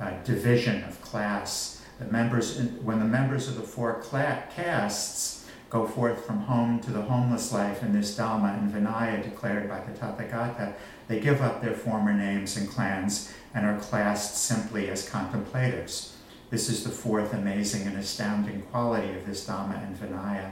uh, 0.00 0.10
division 0.24 0.84
of 0.84 1.00
class. 1.00 1.82
The 1.98 2.06
members, 2.06 2.60
when 2.82 2.98
the 2.98 3.06
members 3.06 3.48
of 3.48 3.56
the 3.56 3.62
four 3.62 4.02
castes 4.02 5.46
go 5.70 5.86
forth 5.86 6.26
from 6.26 6.40
home 6.40 6.80
to 6.80 6.90
the 6.90 7.00
homeless 7.00 7.52
life 7.52 7.82
in 7.82 7.94
this 7.94 8.18
Dhamma 8.18 8.58
and 8.58 8.70
Vinaya 8.70 9.22
declared 9.22 9.68
by 9.68 9.80
the 9.80 9.92
Tathagata, 9.92 10.74
they 11.08 11.20
give 11.20 11.40
up 11.40 11.62
their 11.62 11.72
former 11.72 12.12
names 12.12 12.56
and 12.56 12.68
clans 12.68 13.32
and 13.54 13.64
are 13.64 13.78
classed 13.78 14.36
simply 14.36 14.90
as 14.90 15.08
contemplatives. 15.08 16.16
This 16.52 16.68
is 16.68 16.84
the 16.84 16.90
fourth 16.90 17.32
amazing 17.32 17.86
and 17.86 17.96
astounding 17.96 18.60
quality 18.70 19.10
of 19.14 19.24
this 19.24 19.46
Dhamma 19.46 19.82
and 19.86 19.96
Vinaya, 19.96 20.50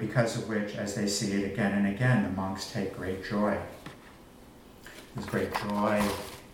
because 0.00 0.38
of 0.38 0.48
which, 0.48 0.76
as 0.76 0.94
they 0.94 1.06
see 1.06 1.32
it 1.32 1.52
again 1.52 1.72
and 1.72 1.94
again, 1.94 2.22
the 2.22 2.30
monks 2.30 2.72
take 2.72 2.96
great 2.96 3.22
joy. 3.22 3.58
There's 5.14 5.26
great 5.26 5.52
joy 5.68 6.02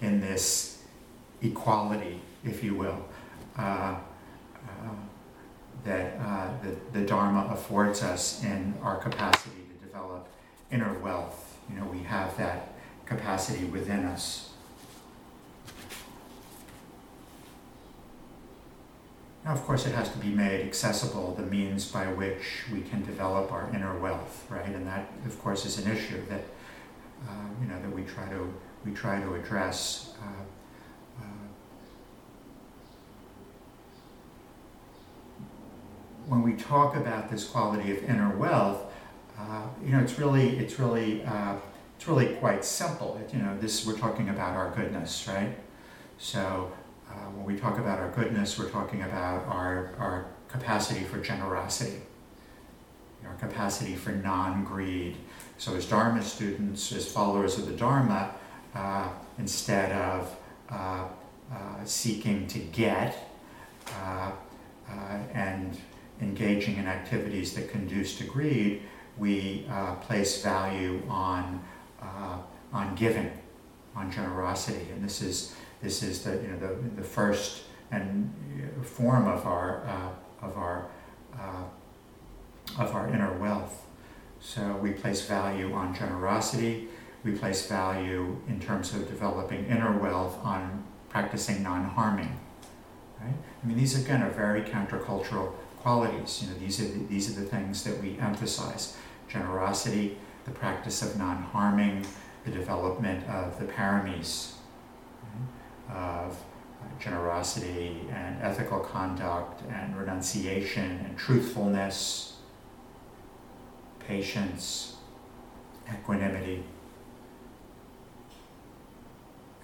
in 0.01 0.21
this 0.21 0.83
equality, 1.41 2.21
if 2.45 2.65
you 2.65 2.75
will, 2.75 3.07
uh, 3.57 3.95
uh, 4.67 4.95
that 5.85 6.19
uh, 6.19 6.49
the, 6.65 6.99
the 6.99 7.07
Dharma 7.07 7.55
affords 7.55 8.03
us 8.03 8.43
in 8.43 8.75
our 8.83 8.97
capacity 8.97 9.63
to 9.69 9.87
develop 9.87 10.27
inner 10.73 10.99
wealth. 10.99 11.57
You 11.73 11.79
know, 11.79 11.87
we 11.87 12.01
have 12.01 12.37
that 12.39 12.73
capacity 13.07 13.67
within 13.67 14.07
us. 14.07 14.50
Now, 19.45 19.53
of 19.53 19.63
course, 19.65 19.87
it 19.87 19.95
has 19.95 20.11
to 20.13 20.19
be 20.19 20.29
made 20.29 20.61
accessible, 20.67 21.35
the 21.35 21.43
means 21.43 21.91
by 21.91 22.07
which 22.13 22.65
we 22.73 22.83
can 22.83 23.05
develop 23.05 23.51
our 23.53 23.71
inner 23.75 23.99
wealth, 23.99 24.47
right? 24.51 24.69
And 24.69 24.87
that, 24.87 25.11
of 25.25 25.41
course, 25.43 25.65
is 25.65 25.79
an 25.79 25.91
issue 25.91 26.23
that, 26.29 26.45
uh, 27.27 27.49
you 27.61 27.69
know, 27.69 27.81
that 27.81 27.91
we 27.91 28.03
try 28.03 28.29
to, 28.29 28.53
we 28.85 28.93
try 28.93 29.19
to 29.21 29.35
address. 29.35 30.13
Uh, 30.23 30.45
when 36.31 36.43
we 36.43 36.53
talk 36.53 36.95
about 36.95 37.29
this 37.29 37.45
quality 37.45 37.91
of 37.91 38.05
inner 38.05 38.37
wealth, 38.37 38.85
uh, 39.37 39.63
you 39.85 39.91
know, 39.91 39.99
it's 39.99 40.17
really, 40.17 40.59
it's 40.59 40.79
really, 40.79 41.25
uh, 41.25 41.57
it's 41.97 42.07
really 42.07 42.29
quite 42.37 42.65
simple. 42.65 43.21
It, 43.21 43.35
you 43.35 43.43
know, 43.43 43.59
this 43.59 43.85
we're 43.85 43.99
talking 43.99 44.29
about 44.29 44.55
our 44.57 44.71
goodness, 44.71 45.27
right? 45.27 45.59
So 46.19 46.71
uh, 47.11 47.31
when 47.35 47.45
we 47.45 47.59
talk 47.59 47.79
about 47.79 47.99
our 47.99 48.11
goodness, 48.11 48.59
we're 48.59 48.71
talking 48.71 49.03
about 49.03 49.47
our 49.47 49.95
our 49.99 50.27
capacity 50.49 51.05
for 51.05 51.19
generosity, 51.19 52.01
our 53.27 53.35
capacity 53.35 53.95
for 53.95 54.13
non-greed. 54.13 55.17
So 55.59 55.75
as 55.77 55.87
Dharma 55.87 56.23
students, 56.23 56.93
as 56.93 57.11
followers 57.11 57.59
of 57.59 57.67
the 57.67 57.73
Dharma, 57.73 58.35
uh, 58.75 59.09
instead 59.39 59.93
of 59.93 60.37
uh, 60.71 61.07
uh, 61.53 61.85
seeking 61.85 62.47
to 62.49 62.59
get 62.59 63.27
and 65.35 65.79
engaging 66.21 66.77
in 66.77 66.87
activities 66.87 67.55
that 67.55 67.71
conduce 67.71 68.19
to 68.19 68.25
greed, 68.25 68.83
we 69.19 69.67
uh, 69.71 69.95
place 69.97 70.43
value 70.43 71.03
on, 71.09 71.63
uh, 72.03 72.39
on 72.73 72.95
giving, 72.95 73.31
on 73.95 74.11
generosity. 74.11 74.87
And 74.93 75.05
this 75.05 75.23
is, 75.23 75.55
this 75.83 76.03
is 76.03 76.23
the, 76.23 76.33
you 76.33 76.49
know, 76.49 76.59
the, 76.59 77.01
the 77.01 77.03
first 77.03 77.63
and 77.91 78.33
uh, 78.57 78.83
form 78.85 79.27
of 79.27 79.47
our, 79.47 79.85
uh, 79.87 80.47
of, 80.47 80.57
our, 80.57 80.87
uh, 81.39 81.65
of 82.79 82.95
our 82.95 83.09
inner 83.09 83.33
wealth. 83.39 83.87
So 84.41 84.77
we 84.77 84.93
place 84.93 85.23
value 85.27 85.73
on 85.73 85.95
generosity. 85.95 86.89
We 87.25 87.33
place 87.33 87.67
value 87.67 88.39
in 88.49 88.61
terms 88.61 88.95
of 88.95 89.09
developing 89.09 89.67
inner 89.67 89.97
wealth 89.99 90.39
on 90.45 90.85
practicing 91.09 91.63
non-harming. 91.63 92.39
Right? 93.21 93.35
I 93.63 93.67
mean, 93.67 93.77
these 93.77 94.03
again 94.03 94.23
are 94.23 94.31
very 94.31 94.63
countercultural 94.63 95.53
qualities. 95.79 96.43
You 96.43 96.49
know, 96.49 96.59
these 96.59 96.81
are 96.81 96.89
the, 96.89 97.05
these 97.07 97.31
are 97.31 97.41
the 97.41 97.47
things 97.47 97.85
that 97.85 98.01
we 98.01 98.19
emphasize: 98.19 98.97
generosity, 99.29 100.17
the 100.45 100.51
practice 100.53 101.03
of 101.03 101.19
non-harming, 101.19 102.07
the 102.45 102.51
development 102.51 103.29
of 103.29 103.59
the 103.59 103.67
paramis, 103.67 104.53
of 105.95 106.37
generosity 106.99 108.01
and 108.13 108.41
ethical 108.43 108.81
conduct 108.81 109.63
and 109.71 109.97
renunciation 109.97 111.05
and 111.05 111.17
truthfulness, 111.17 112.37
patience, 114.01 114.97
equanimity, 115.93 116.63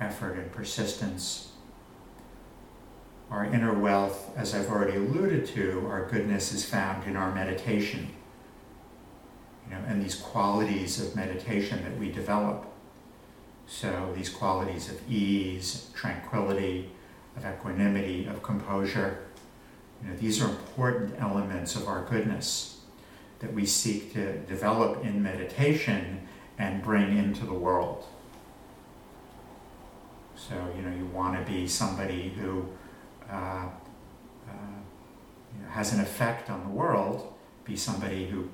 effort 0.01 0.39
and 0.39 0.53
persistence 0.53 1.53
our 3.31 3.45
inner 3.45 3.75
wealth, 3.75 4.31
as 4.37 4.55
I've 4.55 4.69
already 4.69 4.97
alluded 4.97 5.47
to, 5.49 5.87
our 5.91 6.07
goodness 6.09 6.53
is 6.53 6.65
found 6.65 7.07
in 7.09 7.17
our 7.17 7.35
meditation. 7.35 8.09
You 9.67 9.75
know, 9.75 9.83
and 9.89 10.03
these 10.03 10.15
qualities 10.15 11.01
of 11.01 11.17
meditation 11.17 11.83
that 11.83 11.99
we 11.99 12.11
develop. 12.11 12.67
So 13.67 14.13
these 14.15 14.29
qualities 14.29 14.89
of 14.89 15.01
ease, 15.11 15.91
tranquility, 15.95 16.91
of 17.37 17.45
equanimity, 17.45 18.27
of 18.27 18.43
composure, 18.43 19.19
you 20.03 20.09
know, 20.09 20.17
these 20.17 20.41
are 20.43 20.49
important 20.49 21.15
elements 21.21 21.75
of 21.75 21.89
our 21.89 22.05
goodness 22.05 22.81
that 23.41 23.53
we 23.53 23.67
seek 23.67 24.13
to 24.15 24.39
develop 24.41 25.05
in 25.05 25.23
meditation 25.23 26.27
and 26.59 26.83
bring 26.83 27.17
into 27.19 27.45
the 27.45 27.55
world. 27.55 28.05
So, 30.37 30.55
you 30.77 30.83
know, 30.83 30.95
you 30.97 31.07
want 31.07 31.39
to 31.45 31.53
be 31.53 31.67
somebody 31.67 32.29
who 32.29 32.67
uh, 33.31 33.35
uh, 33.35 33.69
you 35.55 35.63
know, 35.63 35.69
has 35.71 35.93
an 35.93 36.01
effect 36.01 36.51
on 36.51 36.63
the 36.63 36.71
world, 36.71 37.33
be 37.65 37.77
somebody 37.77 38.27
who 38.27 38.49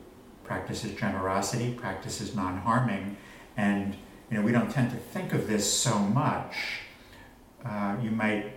practices 0.45 0.95
generosity, 0.95 1.73
practices 1.75 2.35
non-harming, 2.35 3.17
and 3.57 3.97
you 4.33 4.39
know 4.39 4.45
we 4.45 4.51
don't 4.51 4.71
tend 4.71 4.91
to 4.91 4.97
think 4.97 5.35
of 5.35 5.47
this 5.47 5.71
so 5.71 5.99
much. 5.99 6.55
Uh, 7.63 7.97
you 8.03 8.11
might 8.11 8.55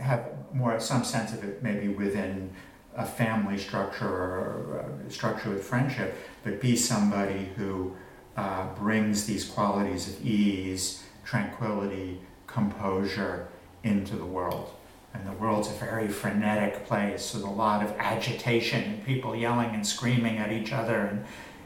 have 0.00 0.32
more 0.52 0.80
some 0.80 1.04
sense 1.04 1.32
of 1.32 1.44
it 1.44 1.62
maybe 1.62 1.86
within 1.86 2.50
a 2.96 3.06
family 3.06 3.56
structure 3.56 4.08
or 4.08 4.84
a 5.06 5.10
structure 5.10 5.50
with 5.50 5.62
friendship, 5.62 6.16
but 6.42 6.60
be 6.60 6.74
somebody 6.74 7.50
who 7.56 7.94
uh, 8.36 8.66
brings 8.74 9.26
these 9.26 9.44
qualities 9.44 10.08
of 10.08 10.26
ease, 10.26 11.04
tranquility, 11.24 12.20
composure 12.48 13.46
into 13.84 14.16
the 14.16 14.26
world. 14.26 14.74
And 15.12 15.24
the 15.24 15.32
world's 15.34 15.68
a 15.68 15.74
very 15.74 16.08
frenetic 16.08 16.84
place 16.86 17.32
with 17.32 17.44
a 17.44 17.50
lot 17.50 17.84
of 17.84 17.92
agitation 17.98 18.82
and 18.82 19.06
people 19.06 19.36
yelling 19.36 19.70
and 19.70 19.86
screaming 19.86 20.38
at 20.38 20.50
each 20.50 20.72
other 20.72 20.98
and, 20.98 21.24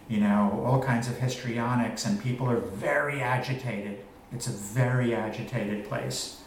you 0.08 0.18
know, 0.18 0.62
all 0.66 0.82
kinds 0.82 1.08
of 1.08 1.18
histrionics, 1.18 2.06
and 2.06 2.22
people 2.22 2.48
are 2.50 2.60
very 2.60 3.20
agitated. 3.20 4.00
It's 4.32 4.46
a 4.46 4.50
very 4.50 5.14
agitated 5.14 5.84
place. 5.84 6.40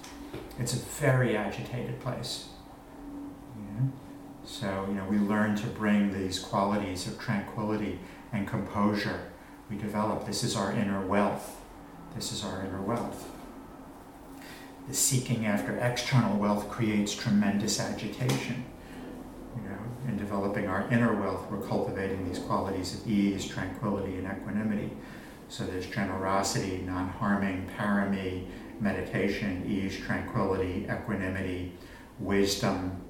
It's 0.60 0.74
a 0.74 0.80
very 0.80 1.36
agitated 1.36 2.00
place. 2.00 2.50
Yeah. 3.58 3.88
So, 4.44 4.86
you 4.88 4.96
know, 4.96 5.06
we 5.06 5.18
learn 5.18 5.56
to 5.58 5.68
bring 5.68 6.14
these 6.14 6.40
qualities 6.40 7.08
of 7.08 7.20
tranquility 7.20 8.00
and 8.34 8.48
composure. 8.48 9.32
We 9.70 9.78
develop. 9.78 10.26
This 10.26 10.44
is 10.44 10.56
our 10.56 10.72
inner 10.72 11.06
wealth. 11.06 11.62
This 12.16 12.32
is 12.32 12.44
our 12.44 12.62
inner 12.62 12.82
wealth. 12.82 13.30
The 14.88 14.94
seeking 14.94 15.46
after 15.46 15.78
external 15.78 16.38
wealth 16.38 16.68
creates 16.70 17.14
tremendous 17.14 17.80
agitation. 17.80 18.66
You 19.56 19.70
know, 19.70 19.78
in 20.08 20.18
developing 20.18 20.68
our 20.68 20.88
inner 20.90 21.14
wealth, 21.14 21.50
we're 21.52 21.66
cultivating 21.68 22.28
these 22.28 22.40
qualities 22.40 22.94
of 22.94 23.08
ease, 23.08 23.46
tranquility, 23.46 24.18
and 24.18 24.28
equanimity. 24.28 24.92
So 25.48 25.66
there's 25.66 25.86
generosity, 25.86 26.84
non-harming, 26.86 27.70
parami, 27.78 28.46
meditation, 28.80 29.66
ease, 29.68 29.98
tranquility, 29.98 30.88
equanimity, 30.90 31.74
wisdom, 32.20 33.02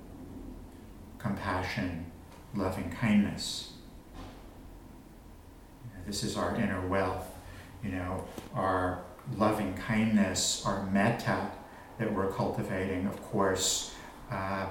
compassion, 1.18 2.12
loving 2.56 2.90
kindness. 2.90 3.74
This 6.06 6.24
is 6.24 6.36
our 6.36 6.56
inner 6.56 6.86
wealth. 6.88 7.28
You 7.84 7.92
know, 7.92 8.26
our 8.54 9.04
loving 9.38 9.74
kindness, 9.76 10.64
our 10.66 10.86
metta 10.88 11.52
that 12.00 12.12
we're 12.12 12.32
cultivating, 12.32 13.06
of 13.06 13.22
course, 13.24 13.94
uh, 14.32 14.68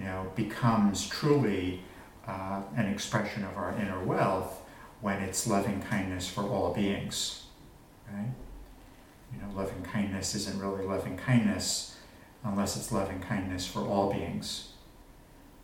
you 0.00 0.06
know, 0.06 0.32
becomes 0.34 1.06
truly 1.06 1.82
uh, 2.26 2.62
an 2.76 2.86
expression 2.86 3.44
of 3.44 3.56
our 3.56 3.74
inner 3.78 4.02
wealth 4.02 4.62
when 5.00 5.20
it's 5.20 5.46
loving 5.46 5.80
kindness 5.82 6.28
for 6.28 6.42
all 6.42 6.72
beings, 6.74 7.44
right? 8.12 8.30
You 9.32 9.40
know, 9.40 9.54
loving 9.54 9.82
kindness 9.82 10.34
isn't 10.34 10.60
really 10.60 10.84
loving 10.84 11.16
kindness 11.16 11.96
unless 12.42 12.76
it's 12.76 12.90
loving 12.90 13.20
kindness 13.20 13.66
for 13.66 13.80
all 13.80 14.12
beings, 14.12 14.72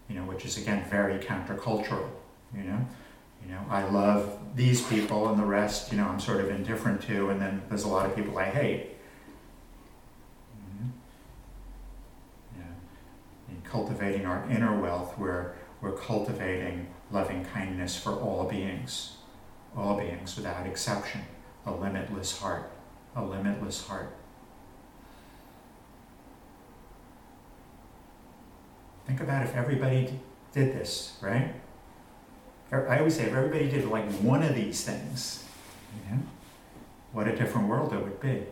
you 0.09 0.15
know, 0.15 0.23
which 0.23 0.45
is 0.45 0.59
again 0.59 0.85
very 0.91 1.19
countercultural, 1.19 2.09
you 2.55 2.63
know. 2.63 2.87
You 3.45 3.53
know, 3.53 3.61
I 3.71 3.85
love 3.85 4.39
these 4.57 4.83
people 4.83 5.29
and 5.29 5.39
the 5.39 5.45
rest, 5.45 5.93
you 5.93 5.99
know, 5.99 6.07
I'm 6.07 6.19
sort 6.19 6.41
of 6.41 6.51
indifferent 6.51 7.03
to, 7.03 7.31
and 7.31 7.41
then 7.41 7.63
there's 7.69 7.85
a 7.85 7.89
lot 7.89 8.07
of 8.07 8.17
people 8.17 8.37
I 8.39 8.47
hate. 8.47 8.97
Mm-hmm. 10.57 10.89
Yeah. 12.59 13.55
In 13.55 13.56
cultivating 13.71 14.27
our 14.27 14.49
inner 14.51 14.81
wealth, 14.81 15.19
we're, 15.19 15.53
we're 15.81 15.93
cultivating 15.93 16.89
loving 17.11 17.45
kindness 17.45 17.97
for 17.97 18.13
all 18.13 18.45
beings, 18.45 19.17
all 19.77 19.97
beings 19.97 20.37
without 20.37 20.67
exception, 20.67 21.23
a 21.65 21.73
limitless 21.73 22.39
heart, 22.39 22.71
a 23.15 23.25
limitless 23.25 23.87
heart. 23.87 24.13
Think 29.07 29.21
about 29.21 29.45
if 29.45 29.55
everybody 29.55 30.19
did 30.53 30.73
this, 30.73 31.17
right? 31.21 31.55
I 32.73 32.99
always 32.99 33.15
say, 33.15 33.25
if 33.25 33.33
everybody 33.33 33.69
did 33.69 33.85
like 33.85 34.11
one 34.15 34.43
of 34.43 34.55
these 34.55 34.85
things, 34.85 35.45
what 37.13 37.29
a 37.29 37.37
different 37.37 37.69
world 37.69 37.93
it 37.93 38.03
would 38.03 38.21
be. 38.21 38.43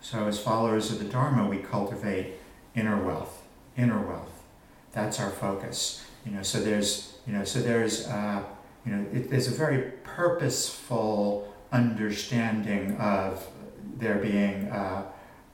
So, 0.00 0.26
as 0.26 0.38
followers 0.38 0.90
of 0.90 0.98
the 0.98 1.04
Dharma, 1.04 1.48
we 1.48 1.58
cultivate 1.58 2.34
inner 2.76 3.02
wealth, 3.02 3.42
inner 3.76 4.00
wealth. 4.06 4.44
That's 4.92 5.18
our 5.18 5.30
focus. 5.30 6.04
You 6.24 6.32
know, 6.32 6.42
so 6.42 6.60
there's, 6.60 7.18
you 7.26 7.32
know, 7.32 7.44
so 7.44 7.60
there's, 7.60 8.06
uh, 8.06 8.42
you 8.84 8.92
know, 8.92 9.06
it, 9.12 9.30
there's 9.30 9.48
a 9.48 9.54
very 9.54 9.92
purposeful 10.04 11.52
understanding 11.72 12.96
of 12.98 13.46
there 13.96 14.16
being 14.16 14.68
uh, 14.68 15.04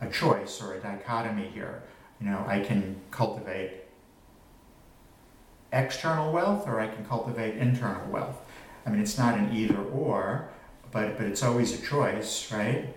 a 0.00 0.08
choice 0.08 0.61
or 0.61 0.74
a 0.74 0.80
dichotomy 0.80 1.48
here. 1.48 1.82
You 2.20 2.26
know, 2.26 2.44
I 2.46 2.61
can 2.61 3.00
cultivate 3.11 3.82
external 5.72 6.32
wealth 6.32 6.66
or 6.68 6.80
I 6.80 6.88
can 6.88 7.04
cultivate 7.04 7.56
internal 7.56 8.11
wealth. 8.11 8.37
I 8.85 8.90
mean, 8.90 9.00
it's 9.00 9.16
not 9.16 9.38
an 9.38 9.52
either 9.54 9.82
or, 9.85 10.48
but, 10.90 11.16
but 11.16 11.26
it's 11.26 11.42
always 11.42 11.80
a 11.80 11.87
choice, 11.87 12.52
right? 12.52 12.94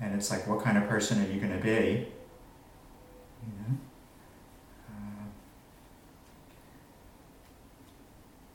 And 0.00 0.14
it's 0.14 0.30
like, 0.30 0.46
what 0.46 0.62
kind 0.62 0.76
of 0.76 0.88
person 0.88 1.24
are 1.24 1.32
you 1.32 1.40
going 1.40 1.56
to 1.56 1.62
be? 1.62 2.08
You 3.42 3.52
know? 3.58 3.78
Uh, 4.88 5.24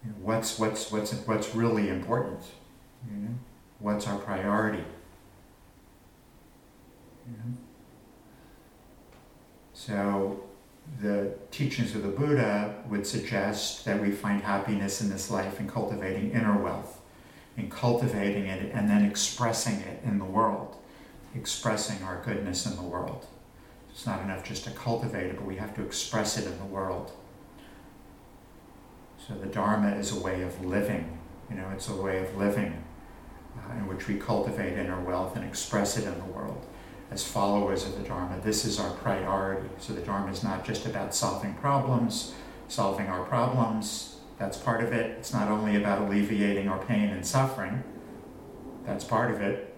you 0.04 0.10
know, 0.12 0.18
what's, 0.22 0.58
what's, 0.60 0.92
what's, 0.92 1.14
what's 1.14 1.56
really 1.56 1.90
important? 1.90 2.42
You 3.10 3.18
know? 3.18 3.36
What's 3.80 4.08
our 4.08 4.18
priority? 4.18 4.84
You 7.28 7.34
know? 7.34 7.58
So, 9.74 10.44
the 11.02 11.34
teachings 11.52 11.94
of 11.96 12.02
the 12.02 12.10
Buddha 12.10 12.84
would 12.90 13.06
suggest 13.06 13.86
that 13.86 14.02
we 14.02 14.12
find 14.12 14.42
happiness 14.42 15.02
in 15.02 15.10
this 15.10 15.30
life 15.30 15.60
in 15.60 15.68
cultivating 15.68 16.32
inner 16.32 16.58
wealth, 16.58 17.02
in 17.56 17.70
cultivating 17.70 18.48
it 18.48 18.72
and 18.74 18.90
then 18.90 19.06
expressing 19.06 19.76
it 19.82 20.02
in 20.04 20.18
the 20.18 20.26
world, 20.26 20.78
expressing 21.36 22.04
our 22.04 22.22
goodness 22.24 22.66
in 22.66 22.76
the 22.76 22.82
world. 22.82 23.28
It's 23.98 24.06
not 24.06 24.22
enough 24.22 24.44
just 24.44 24.64
to 24.66 24.70
cultivate 24.70 25.32
it, 25.32 25.38
but 25.38 25.46
we 25.46 25.56
have 25.56 25.76
to 25.76 25.84
express 25.84 26.38
it 26.38 26.46
in 26.46 26.56
the 26.60 26.66
world. 26.66 27.12
So 29.28 29.34
the 29.34 29.48
Dharma 29.48 29.96
is 29.96 30.16
a 30.16 30.20
way 30.20 30.44
of 30.44 30.64
living, 30.64 31.18
you 31.50 31.56
know, 31.56 31.68
it's 31.74 31.90
a 31.90 31.96
way 31.96 32.24
of 32.24 32.38
living 32.38 32.84
uh, 33.58 33.74
in 33.74 33.88
which 33.88 34.08
we 34.08 34.20
cultivate 34.20 34.78
inner 34.78 35.02
wealth 35.02 35.36
and 35.36 35.44
express 35.44 35.98
it 35.98 36.06
in 36.06 36.16
the 36.20 36.26
world 36.26 36.64
as 37.10 37.26
followers 37.26 37.86
of 37.86 37.98
the 37.98 38.08
Dharma, 38.08 38.40
this 38.44 38.66
is 38.66 38.80
our 38.80 38.92
priority. 38.92 39.70
So 39.80 39.94
the 39.94 40.02
Dharma 40.02 40.32
is 40.32 40.44
not 40.44 40.64
just 40.64 40.86
about 40.86 41.16
solving 41.16 41.54
problems, 41.56 42.34
solving 42.68 43.08
our 43.08 43.24
problems, 43.24 44.18
that's 44.38 44.58
part 44.58 44.84
of 44.84 44.92
it. 44.92 45.18
It's 45.18 45.34
not 45.34 45.48
only 45.48 45.78
about 45.78 46.02
alleviating 46.04 46.68
our 46.68 46.84
pain 46.86 47.10
and 47.10 47.26
suffering, 47.26 47.84
that's 48.86 49.04
part 49.04 49.32
of 49.32 49.42
it. 49.42 49.74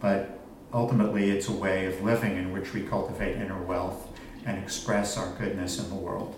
But 0.00 0.37
ultimately, 0.72 1.30
it's 1.30 1.48
a 1.48 1.52
way 1.52 1.86
of 1.86 2.02
living 2.02 2.36
in 2.36 2.52
which 2.52 2.72
we 2.72 2.82
cultivate 2.82 3.36
inner 3.36 3.62
wealth 3.62 4.06
and 4.44 4.62
express 4.62 5.16
our 5.16 5.32
goodness 5.34 5.78
in 5.78 5.88
the 5.88 5.96
world. 5.96 6.34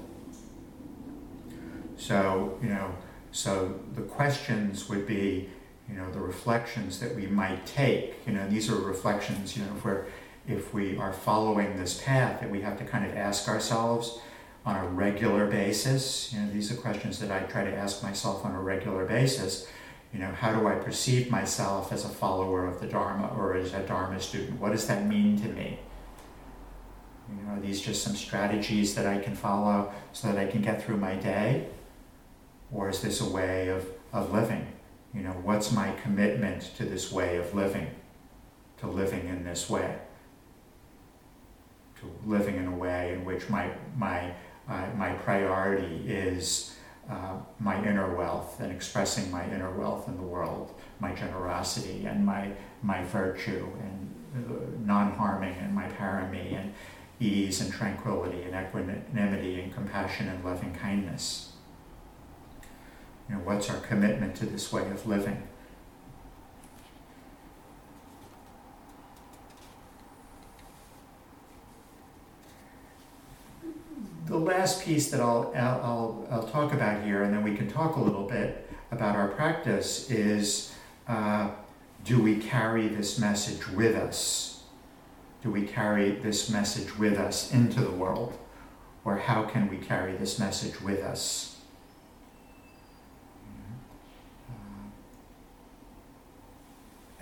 So, 1.96 2.58
you 2.62 2.68
know, 2.68 2.94
so 3.32 3.80
the 3.94 4.02
questions 4.02 4.88
would 4.88 5.06
be 5.06 5.48
you 5.90 5.98
know, 5.98 6.10
the 6.12 6.20
reflections 6.20 7.00
that 7.00 7.14
we 7.14 7.26
might 7.26 7.66
take. 7.66 8.14
You 8.26 8.34
know, 8.34 8.48
these 8.48 8.70
are 8.70 8.76
reflections, 8.76 9.56
you 9.56 9.64
know, 9.64 9.72
if 9.76 9.84
we're 9.84 10.04
if 10.48 10.74
we 10.74 10.96
are 10.96 11.12
following 11.12 11.76
this 11.76 12.02
path 12.02 12.40
that 12.40 12.50
we 12.50 12.60
have 12.62 12.78
to 12.78 12.84
kind 12.84 13.04
of 13.08 13.16
ask 13.16 13.46
ourselves 13.46 14.18
on 14.64 14.76
a 14.76 14.88
regular 14.88 15.46
basis. 15.46 16.32
You 16.32 16.40
know, 16.40 16.50
these 16.50 16.72
are 16.72 16.76
questions 16.76 17.18
that 17.20 17.30
I 17.30 17.40
try 17.40 17.64
to 17.64 17.72
ask 17.72 18.02
myself 18.02 18.44
on 18.44 18.54
a 18.54 18.60
regular 18.60 19.04
basis. 19.04 19.68
You 20.12 20.18
know, 20.18 20.32
how 20.32 20.58
do 20.58 20.66
I 20.66 20.74
perceive 20.74 21.30
myself 21.30 21.92
as 21.92 22.04
a 22.04 22.08
follower 22.08 22.66
of 22.66 22.80
the 22.80 22.86
Dharma 22.86 23.32
or 23.36 23.54
as 23.54 23.72
a 23.72 23.80
Dharma 23.80 24.20
student? 24.20 24.60
What 24.60 24.72
does 24.72 24.86
that 24.88 25.06
mean 25.06 25.40
to 25.40 25.48
me? 25.48 25.78
You 27.28 27.42
know, 27.42 27.54
are 27.54 27.60
these 27.60 27.80
just 27.80 28.02
some 28.02 28.16
strategies 28.16 28.94
that 28.96 29.06
I 29.06 29.18
can 29.18 29.36
follow 29.36 29.92
so 30.12 30.28
that 30.28 30.38
I 30.38 30.46
can 30.46 30.62
get 30.62 30.82
through 30.82 30.96
my 30.96 31.14
day? 31.14 31.68
Or 32.72 32.88
is 32.88 33.00
this 33.00 33.20
a 33.20 33.28
way 33.28 33.68
of, 33.68 33.86
of 34.12 34.32
living? 34.32 34.66
You 35.14 35.22
know, 35.22 35.30
what's 35.42 35.70
my 35.70 35.92
commitment 36.02 36.62
to 36.76 36.84
this 36.84 37.12
way 37.12 37.36
of 37.36 37.54
living, 37.54 37.88
to 38.78 38.88
living 38.88 39.28
in 39.28 39.44
this 39.44 39.70
way, 39.70 39.96
to 42.00 42.12
living 42.24 42.56
in 42.56 42.66
a 42.66 42.74
way 42.74 43.12
in 43.12 43.24
which 43.24 43.48
my, 43.48 43.70
my, 43.96 44.32
uh, 44.68 44.86
my 44.96 45.12
priority 45.14 46.04
is 46.06 46.76
uh, 47.08 47.36
my 47.58 47.76
inner 47.84 48.14
wealth 48.14 48.60
and 48.60 48.70
expressing 48.72 49.30
my 49.30 49.44
inner 49.46 49.70
wealth 49.70 50.08
in 50.08 50.16
the 50.16 50.22
world, 50.22 50.74
my 51.00 51.12
generosity 51.14 52.06
and 52.06 52.24
my, 52.24 52.50
my 52.82 53.02
virtue 53.04 53.66
and 53.80 54.14
uh, 54.36 54.52
non-harming 54.84 55.54
and 55.54 55.74
my 55.74 55.88
parami 55.88 56.54
and 56.54 56.72
ease 57.18 57.60
and 57.60 57.72
tranquility 57.72 58.42
and 58.42 58.54
equanimity 58.54 59.60
and 59.60 59.74
compassion 59.74 60.28
and 60.28 60.44
loving 60.44 60.72
kindness. 60.74 61.52
You 63.28 63.36
know, 63.36 63.42
what's 63.42 63.70
our 63.70 63.78
commitment 63.78 64.34
to 64.36 64.46
this 64.46 64.72
way 64.72 64.88
of 64.90 65.06
living? 65.06 65.42
The 74.26 74.38
last 74.60 74.84
piece 74.84 75.10
that 75.10 75.20
I'll, 75.20 75.52
I'll, 75.56 76.28
I'll 76.30 76.46
talk 76.46 76.74
about 76.74 77.02
here, 77.02 77.22
and 77.22 77.32
then 77.32 77.42
we 77.42 77.56
can 77.56 77.66
talk 77.66 77.96
a 77.96 78.00
little 78.00 78.26
bit 78.26 78.70
about 78.90 79.16
our 79.16 79.28
practice, 79.28 80.10
is 80.10 80.74
uh, 81.08 81.50
do 82.04 82.22
we 82.22 82.36
carry 82.36 82.86
this 82.88 83.18
message 83.18 83.68
with 83.68 83.96
us? 83.96 84.50
do 85.42 85.50
we 85.50 85.62
carry 85.62 86.10
this 86.10 86.50
message 86.50 86.98
with 86.98 87.16
us 87.16 87.52
into 87.52 87.80
the 87.80 87.90
world? 87.90 88.36
Or 89.04 89.16
how 89.16 89.44
can 89.44 89.70
we 89.70 89.78
carry 89.78 90.14
this 90.14 90.38
message 90.38 90.80
with 90.82 91.00
us? 91.00 91.56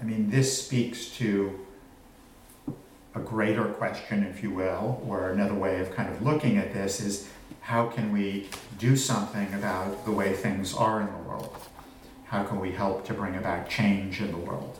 I 0.00 0.04
mean, 0.04 0.30
this 0.30 0.64
speaks 0.64 1.06
to 1.18 1.66
a 3.18 3.24
greater 3.24 3.64
question, 3.64 4.22
if 4.24 4.42
you 4.42 4.50
will, 4.50 5.02
or 5.06 5.30
another 5.30 5.54
way 5.54 5.80
of 5.80 5.94
kind 5.94 6.08
of 6.08 6.22
looking 6.22 6.56
at 6.56 6.72
this 6.72 7.00
is 7.00 7.28
how 7.60 7.86
can 7.86 8.12
we 8.12 8.48
do 8.78 8.96
something 8.96 9.52
about 9.54 10.04
the 10.04 10.12
way 10.12 10.32
things 10.32 10.74
are 10.74 11.00
in 11.00 11.06
the 11.06 11.28
world? 11.28 11.56
How 12.26 12.44
can 12.44 12.60
we 12.60 12.72
help 12.72 13.04
to 13.06 13.14
bring 13.14 13.34
about 13.36 13.68
change 13.68 14.20
in 14.20 14.30
the 14.30 14.38
world? 14.38 14.78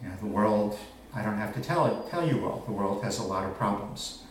You 0.00 0.08
know, 0.08 0.16
the 0.20 0.26
world, 0.26 0.78
I 1.14 1.22
don't 1.22 1.38
have 1.38 1.54
to 1.54 1.60
tell 1.60 1.86
it, 1.86 2.10
tell 2.10 2.26
you 2.26 2.46
all, 2.46 2.62
the 2.66 2.72
world 2.72 3.02
has 3.02 3.18
a 3.18 3.24
lot 3.24 3.44
of 3.44 3.56
problems. 3.56 4.22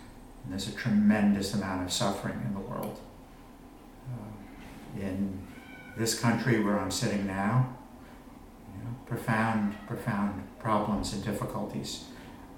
And 0.44 0.54
there's 0.54 0.68
a 0.68 0.74
tremendous 0.74 1.54
amount 1.54 1.84
of 1.84 1.92
suffering 1.92 2.42
in 2.46 2.54
the 2.54 2.60
world. 2.60 3.00
Uh, 4.08 5.02
in 5.02 5.40
this 5.98 6.20
country 6.20 6.64
where 6.64 6.80
I'm 6.80 6.92
sitting 6.92 7.26
now, 7.26 7.76
profound, 9.14 9.76
profound 9.86 10.44
problems 10.58 11.14
and 11.14 11.24
difficulties. 11.24 12.06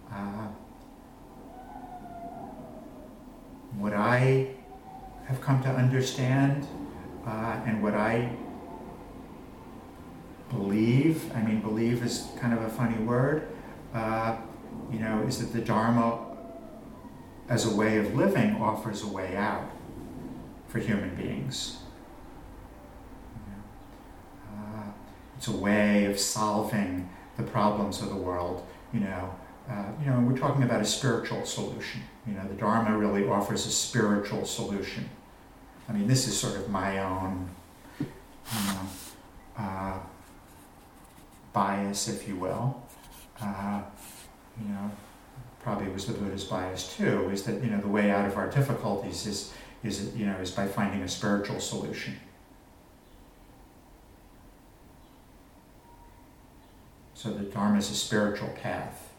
Uh, 0.09 0.47
what 3.77 3.93
I 3.93 4.47
have 5.25 5.41
come 5.41 5.61
to 5.63 5.69
understand 5.69 6.65
uh, 7.27 7.59
and 7.65 7.83
what 7.83 7.93
I 7.93 8.31
believe, 10.49 11.29
I 11.35 11.41
mean, 11.41 11.59
believe 11.59 12.01
is 12.05 12.29
kind 12.39 12.53
of 12.53 12.61
a 12.61 12.69
funny 12.69 13.03
word, 13.03 13.49
uh, 13.93 14.37
you 14.89 14.99
know, 14.99 15.25
is 15.27 15.39
that 15.39 15.51
the 15.51 15.59
Dharma 15.59 16.25
as 17.49 17.65
a 17.65 17.75
way 17.75 17.97
of 17.97 18.15
living 18.15 18.55
offers 18.61 19.03
a 19.03 19.07
way 19.07 19.35
out 19.35 19.69
for 20.69 20.79
human 20.79 21.15
beings. 21.15 21.79
Uh, 24.49 24.91
it's 25.45 25.53
a 25.53 25.57
way 25.57 26.05
of 26.05 26.19
solving 26.19 27.07
the 27.37 27.43
problems 27.43 28.01
of 28.01 28.09
the 28.09 28.15
world, 28.15 28.65
you 28.91 28.99
know. 28.99 29.35
Uh, 29.69 29.85
you 29.99 30.09
know, 30.09 30.19
we're 30.21 30.37
talking 30.37 30.63
about 30.63 30.81
a 30.81 30.85
spiritual 30.85 31.45
solution. 31.45 32.01
You 32.25 32.33
know, 32.33 32.47
the 32.47 32.55
Dharma 32.55 32.97
really 32.97 33.27
offers 33.27 33.67
a 33.67 33.69
spiritual 33.69 34.45
solution. 34.45 35.07
I 35.87 35.93
mean, 35.93 36.07
this 36.07 36.27
is 36.27 36.35
sort 36.35 36.55
of 36.55 36.69
my 36.69 36.97
own, 36.97 37.49
you 37.99 38.07
know, 38.53 38.79
uh, 39.57 39.99
bias, 41.53 42.07
if 42.07 42.27
you 42.27 42.37
will. 42.37 42.81
Uh, 43.39 43.81
you 44.59 44.67
know, 44.69 44.89
probably 45.59 45.89
was 45.89 46.07
the 46.07 46.13
Buddha's 46.13 46.43
bias 46.43 46.95
too, 46.95 47.29
is 47.29 47.43
that 47.43 47.63
you 47.63 47.69
know 47.69 47.81
the 47.81 47.87
way 47.87 48.09
out 48.09 48.25
of 48.25 48.35
our 48.35 48.49
difficulties 48.49 49.27
is 49.27 49.53
is 49.83 50.15
you 50.15 50.25
know 50.25 50.37
is 50.37 50.49
by 50.49 50.65
finding 50.65 51.03
a 51.03 51.07
spiritual 51.07 51.59
solution. 51.59 52.15
So 57.25 57.31
the 57.31 57.41
Dharma 57.41 57.79
is 57.79 57.89
a 57.89 57.95
spiritual 57.95 58.49
path. 58.61 59.11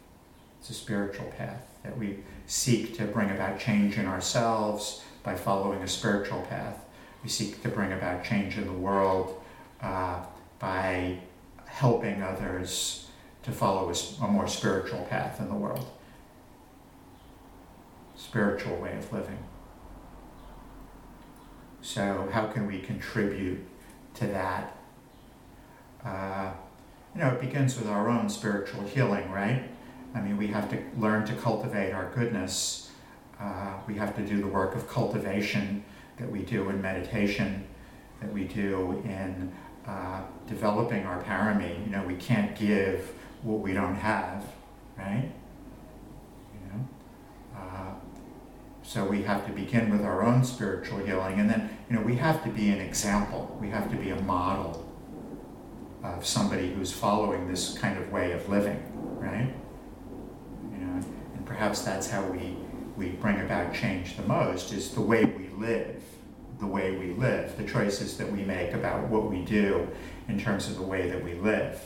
It's 0.60 0.70
a 0.70 0.74
spiritual 0.74 1.26
path 1.36 1.66
that 1.82 1.98
we 1.98 2.18
seek 2.46 2.96
to 2.98 3.04
bring 3.04 3.32
about 3.32 3.58
change 3.58 3.98
in 3.98 4.06
ourselves 4.06 5.02
by 5.24 5.34
following 5.34 5.82
a 5.82 5.88
spiritual 5.88 6.42
path. 6.42 6.78
We 7.24 7.28
seek 7.28 7.64
to 7.64 7.68
bring 7.68 7.90
about 7.92 8.22
change 8.22 8.58
in 8.58 8.66
the 8.66 8.72
world 8.72 9.42
uh, 9.82 10.24
by 10.60 11.18
helping 11.64 12.22
others 12.22 13.08
to 13.42 13.50
follow 13.50 13.90
a, 13.90 14.24
a 14.24 14.28
more 14.28 14.46
spiritual 14.46 15.04
path 15.10 15.40
in 15.40 15.48
the 15.48 15.56
world, 15.56 15.90
spiritual 18.14 18.76
way 18.76 18.96
of 18.96 19.12
living. 19.12 19.38
So, 21.82 22.28
how 22.30 22.46
can 22.46 22.68
we 22.68 22.78
contribute 22.78 23.66
to 24.14 24.28
that? 24.28 24.76
Uh, 26.04 26.52
you 27.16 27.22
know, 27.22 27.30
it 27.30 27.40
begins 27.40 27.78
with 27.78 27.88
our 27.88 28.10
own 28.10 28.28
spiritual 28.28 28.82
healing, 28.82 29.30
right? 29.30 29.62
I 30.14 30.20
mean, 30.20 30.36
we 30.36 30.48
have 30.48 30.68
to 30.70 30.82
learn 30.98 31.24
to 31.26 31.34
cultivate 31.34 31.92
our 31.92 32.10
goodness. 32.14 32.90
Uh, 33.40 33.72
we 33.86 33.94
have 33.94 34.14
to 34.16 34.22
do 34.22 34.40
the 34.40 34.46
work 34.46 34.74
of 34.74 34.86
cultivation 34.86 35.82
that 36.18 36.30
we 36.30 36.40
do 36.40 36.68
in 36.68 36.82
meditation, 36.82 37.66
that 38.20 38.30
we 38.30 38.44
do 38.44 39.02
in 39.04 39.50
uh, 39.86 40.22
developing 40.46 41.06
our 41.06 41.22
parami. 41.22 41.82
You 41.86 41.90
know, 41.90 42.04
we 42.06 42.16
can't 42.16 42.54
give 42.54 43.12
what 43.42 43.60
we 43.60 43.72
don't 43.72 43.96
have, 43.96 44.44
right? 44.98 45.30
You 46.52 46.72
know, 46.72 46.88
uh, 47.56 47.94
so 48.82 49.06
we 49.06 49.22
have 49.22 49.46
to 49.46 49.52
begin 49.52 49.90
with 49.90 50.02
our 50.02 50.22
own 50.22 50.44
spiritual 50.44 50.98
healing, 50.98 51.40
and 51.40 51.48
then 51.48 51.70
you 51.88 51.96
know 51.96 52.02
we 52.02 52.16
have 52.16 52.42
to 52.44 52.50
be 52.50 52.68
an 52.68 52.80
example. 52.80 53.56
We 53.58 53.68
have 53.70 53.90
to 53.90 53.96
be 53.96 54.10
a 54.10 54.20
model 54.22 54.85
of 56.02 56.26
somebody 56.26 56.72
who's 56.72 56.92
following 56.92 57.48
this 57.48 57.76
kind 57.78 57.98
of 57.98 58.10
way 58.12 58.32
of 58.32 58.48
living, 58.48 58.80
right? 59.18 59.52
You 60.72 60.78
know, 60.78 61.04
and 61.34 61.46
perhaps 61.46 61.82
that's 61.82 62.08
how 62.08 62.24
we 62.24 62.56
we 62.96 63.10
bring 63.10 63.40
about 63.40 63.74
change 63.74 64.16
the 64.16 64.22
most 64.22 64.72
is 64.72 64.90
the 64.90 65.02
way 65.02 65.24
we 65.24 65.48
live 65.48 66.02
the 66.58 66.66
way 66.66 66.96
we 66.96 67.12
live, 67.12 67.56
the 67.56 67.64
choices 67.64 68.16
that 68.16 68.30
we 68.30 68.42
make 68.42 68.72
about 68.72 69.08
what 69.08 69.30
we 69.30 69.42
do 69.44 69.86
in 70.28 70.38
terms 70.38 70.68
of 70.68 70.76
the 70.76 70.82
way 70.82 71.08
that 71.08 71.22
we 71.22 71.34
live. 71.34 71.80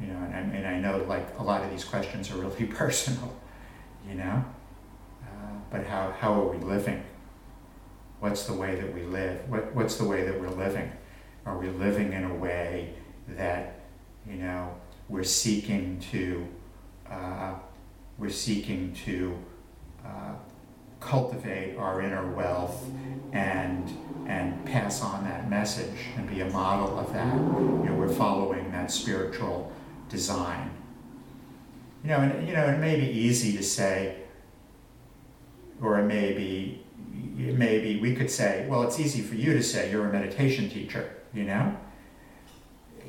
You 0.00 0.06
know, 0.06 0.30
and, 0.32 0.54
and 0.54 0.66
I 0.66 0.80
know 0.80 1.04
like 1.04 1.38
a 1.38 1.42
lot 1.42 1.62
of 1.62 1.70
these 1.70 1.84
questions 1.84 2.30
are 2.30 2.36
really 2.36 2.64
personal, 2.66 3.34
you 4.08 4.14
know, 4.14 4.44
uh, 5.22 5.52
but 5.70 5.86
how, 5.86 6.14
how 6.18 6.40
are 6.40 6.46
we 6.46 6.58
living? 6.58 7.02
What's 8.20 8.46
the 8.46 8.54
way 8.54 8.76
that 8.76 8.94
we 8.94 9.02
live? 9.02 9.48
What, 9.48 9.74
what's 9.74 9.96
the 9.96 10.04
way 10.04 10.24
that 10.24 10.40
we're 10.40 10.48
living? 10.48 10.90
Are 11.46 11.58
we 11.58 11.68
living 11.68 12.12
in 12.12 12.24
a 12.24 12.34
way 12.34 12.94
that, 13.28 13.80
you 14.26 14.36
know, 14.36 14.74
we're 15.08 15.24
seeking 15.24 16.00
to, 16.12 16.46
uh, 17.10 17.54
we're 18.18 18.28
seeking 18.30 18.92
to 19.06 19.38
uh, 20.04 20.34
cultivate 21.00 21.76
our 21.76 22.02
inner 22.02 22.30
wealth 22.32 22.88
and 23.32 23.90
and 24.26 24.64
pass 24.64 25.02
on 25.02 25.24
that 25.24 25.50
message 25.50 25.98
and 26.16 26.28
be 26.28 26.40
a 26.40 26.50
model 26.50 26.98
of 26.98 27.12
that. 27.12 27.34
You 27.34 27.40
know, 27.40 27.94
we're 27.94 28.08
following 28.08 28.70
that 28.70 28.92
spiritual 28.92 29.72
design. 30.08 30.70
You 32.04 32.10
know, 32.10 32.18
and 32.18 32.46
you 32.46 32.54
know, 32.54 32.66
it 32.66 32.78
may 32.78 33.00
be 33.00 33.06
easy 33.06 33.56
to 33.56 33.62
say, 33.62 34.18
or 35.82 35.98
it 35.98 36.04
may 36.04 36.32
be, 36.32 36.82
it 37.38 37.56
may 37.58 37.80
be, 37.80 37.98
we 37.98 38.14
could 38.14 38.30
say, 38.30 38.66
well, 38.68 38.82
it's 38.82 39.00
easy 39.00 39.20
for 39.20 39.34
you 39.34 39.52
to 39.52 39.62
say 39.62 39.90
you're 39.90 40.06
a 40.06 40.12
meditation 40.12 40.70
teacher, 40.70 41.10
you 41.32 41.44
know? 41.44 41.76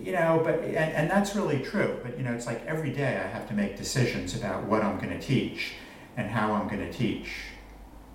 You 0.01 0.13
know, 0.13 0.41
but, 0.43 0.63
and, 0.63 0.75
and 0.75 1.11
that's 1.11 1.35
really 1.35 1.59
true, 1.59 1.99
but 2.01 2.17
you 2.17 2.23
know, 2.23 2.33
it's 2.33 2.47
like 2.47 2.65
every 2.65 2.91
day 2.91 3.17
I 3.17 3.27
have 3.27 3.47
to 3.49 3.53
make 3.53 3.77
decisions 3.77 4.35
about 4.35 4.63
what 4.63 4.83
I'm 4.83 4.97
going 4.97 5.09
to 5.09 5.19
teach 5.19 5.73
and 6.17 6.29
how 6.29 6.53
I'm 6.53 6.67
going 6.67 6.79
to 6.79 6.91
teach 6.91 7.29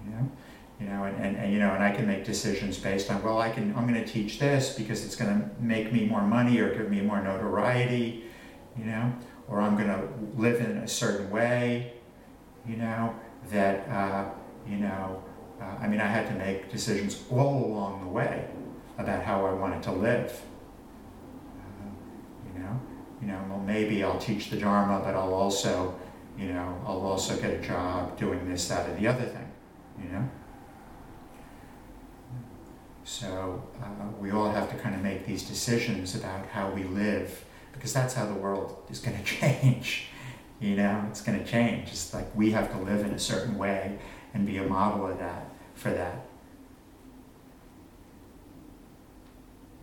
you 0.07 0.15
know, 0.15 0.31
you 0.81 0.87
know, 0.87 1.05
and, 1.05 1.17
and, 1.25 1.37
and, 1.37 1.53
you 1.53 1.59
know, 1.59 1.73
and 1.73 1.83
I 1.83 1.91
can 1.91 2.07
make 2.07 2.25
decisions 2.25 2.79
based 2.79 3.11
on 3.11 3.23
well, 3.23 3.41
I 3.41 3.51
can 3.51 3.75
I'm 3.77 3.87
going 3.87 4.03
to 4.03 4.11
teach 4.11 4.39
this 4.39 4.75
because 4.77 5.05
it's 5.05 5.17
going 5.17 5.41
to 5.41 5.51
make 5.61 5.93
me 5.93 6.07
more 6.07 6.23
money 6.23 6.59
or 6.59 6.75
give 6.75 6.91
me 6.91 7.01
more 7.01 7.23
notoriety, 7.23 8.25
you 8.79 8.85
know, 8.85 9.13
or 9.49 9.61
I'm 9.61 9.77
going 9.77 9.89
to 9.89 10.09
live 10.41 10.61
in 10.61 10.79
a 10.79 10.89
certain 10.89 11.31
way, 11.31 11.95
you 12.67 12.77
know, 12.77 13.15
that 13.51 13.89
uh, 13.89 14.31
you 14.69 14.77
know, 14.77 15.23
uh, 15.61 15.65
I 15.81 15.89
mean, 15.89 16.01
I 16.01 16.07
had 16.07 16.27
to 16.29 16.35
make 16.35 16.71
decisions 16.71 17.25
all 17.31 17.65
along 17.65 18.03
the 18.03 18.09
way 18.09 18.47
about 18.99 19.23
how 19.23 19.47
I 19.47 19.53
wanted 19.53 19.83
to 19.85 19.93
live. 19.93 20.41
Uh, 21.61 22.53
you 22.53 22.61
know, 22.61 22.81
you 23.21 23.27
know, 23.29 23.45
well, 23.49 23.61
maybe 23.61 24.03
I'll 24.03 24.19
teach 24.19 24.51
the 24.51 24.57
Dharma, 24.57 25.01
but 25.05 25.15
I'll 25.15 25.35
also, 25.35 25.95
you 26.39 26.53
know, 26.53 26.81
I'll 26.87 27.01
also 27.01 27.37
get 27.37 27.53
a 27.53 27.59
job 27.59 28.19
doing 28.19 28.49
this, 28.49 28.69
that, 28.69 28.89
or 28.89 28.95
the 28.95 29.07
other 29.09 29.25
thing 29.25 29.47
you 30.03 30.11
know? 30.11 30.29
So 33.05 33.63
uh, 33.83 33.87
we 34.21 34.31
all 34.31 34.51
have 34.51 34.71
to 34.71 34.77
kind 34.77 34.95
of 34.95 35.03
make 35.03 35.27
these 35.27 35.43
decisions 35.45 36.15
about 36.15 36.47
how 36.47 36.71
we 36.71 36.85
live 36.85 37.45
because 37.73 37.93
that's 37.93 38.15
how 38.15 38.27
the 38.27 38.35
world 38.35 38.83
is 38.91 38.99
going 38.99 39.17
to 39.23 39.25
change. 39.25 40.09
You 40.61 40.77
know, 40.77 41.05
it's 41.11 41.21
going 41.21 41.39
to 41.39 41.45
change. 41.45 41.89
It's 41.91 42.15
like 42.15 42.35
we 42.35 42.51
have 42.53 42.71
to 42.73 42.79
live 42.79 43.05
in 43.05 43.13
a 43.13 43.19
certain 43.19 43.59
way 43.59 43.99
and 44.35 44.47
be 44.47 44.57
a 44.59 44.65
model 44.65 45.07
of 45.07 45.19
that 45.19 45.51
for 45.75 45.91
that. 45.91 46.27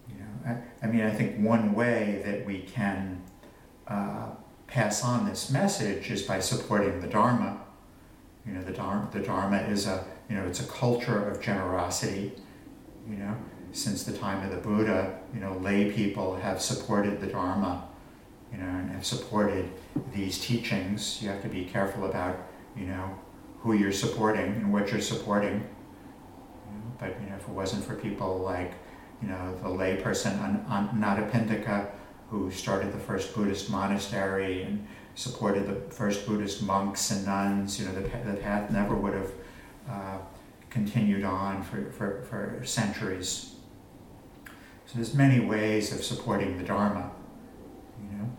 You 0.09 0.15
know, 0.15 0.25
I, 0.45 0.57
I 0.81 0.87
mean, 0.87 1.01
I 1.01 1.11
think 1.11 1.37
one 1.39 1.73
way 1.73 2.21
that 2.25 2.45
we 2.45 2.59
can 2.59 3.21
uh, 3.87 4.29
pass 4.67 5.03
on 5.03 5.25
this 5.25 5.49
message 5.49 6.09
is 6.11 6.23
by 6.23 6.39
supporting 6.39 6.99
the 7.01 7.07
Dharma 7.07 7.63
you 8.45 8.53
know, 8.53 8.61
the 8.61 8.71
Dharma, 8.71 9.09
the 9.11 9.19
Dharma 9.19 9.57
is 9.57 9.87
a, 9.87 10.05
you 10.29 10.35
know, 10.35 10.45
it's 10.45 10.59
a 10.59 10.67
culture 10.67 11.29
of 11.29 11.41
generosity. 11.41 12.33
You 13.09 13.17
know, 13.17 13.35
since 13.71 14.03
the 14.03 14.17
time 14.17 14.43
of 14.45 14.51
the 14.51 14.57
Buddha, 14.57 15.19
you 15.33 15.39
know, 15.39 15.57
lay 15.57 15.91
people 15.91 16.35
have 16.35 16.61
supported 16.61 17.19
the 17.19 17.27
Dharma, 17.27 17.87
you 18.51 18.57
know, 18.57 18.65
and 18.65 18.89
have 18.91 19.05
supported 19.05 19.69
these 20.13 20.39
teachings. 20.39 21.21
You 21.21 21.29
have 21.29 21.41
to 21.41 21.49
be 21.49 21.65
careful 21.65 22.05
about, 22.05 22.37
you 22.77 22.85
know, 22.85 23.17
who 23.59 23.73
you're 23.73 23.91
supporting 23.91 24.45
and 24.45 24.71
what 24.71 24.91
you're 24.91 25.01
supporting. 25.01 25.53
You 25.53 26.77
know, 26.77 26.93
but 26.99 27.19
you 27.21 27.29
know, 27.29 27.35
if 27.35 27.43
it 27.43 27.49
wasn't 27.49 27.83
for 27.83 27.95
people 27.95 28.39
like, 28.39 28.73
you 29.23 29.29
know, 29.29 29.57
the 29.63 29.69
layperson 29.69 30.37
Anathapindika, 30.67 31.87
who 32.29 32.51
started 32.51 32.91
the 32.91 32.99
first 32.99 33.33
Buddhist 33.33 33.69
monastery 33.69 34.63
and 34.63 34.85
supported 35.15 35.67
the 35.67 35.93
first 35.93 36.27
Buddhist 36.27 36.61
monks 36.63 37.11
and 37.11 37.25
nuns, 37.25 37.79
you 37.79 37.85
know, 37.85 37.93
the, 37.93 38.01
the 38.01 38.37
path 38.41 38.69
never 38.69 38.95
would 38.95 39.13
have 39.13 39.31
uh, 39.89 40.17
continued 40.69 41.23
on 41.23 41.63
for, 41.63 41.89
for, 41.91 42.23
for 42.23 42.65
centuries. 42.65 43.55
So 44.85 44.95
there's 44.95 45.13
many 45.13 45.39
ways 45.39 45.93
of 45.93 46.03
supporting 46.03 46.57
the 46.57 46.63
Dharma. 46.63 47.11
You 48.01 48.17
know, 48.17 48.29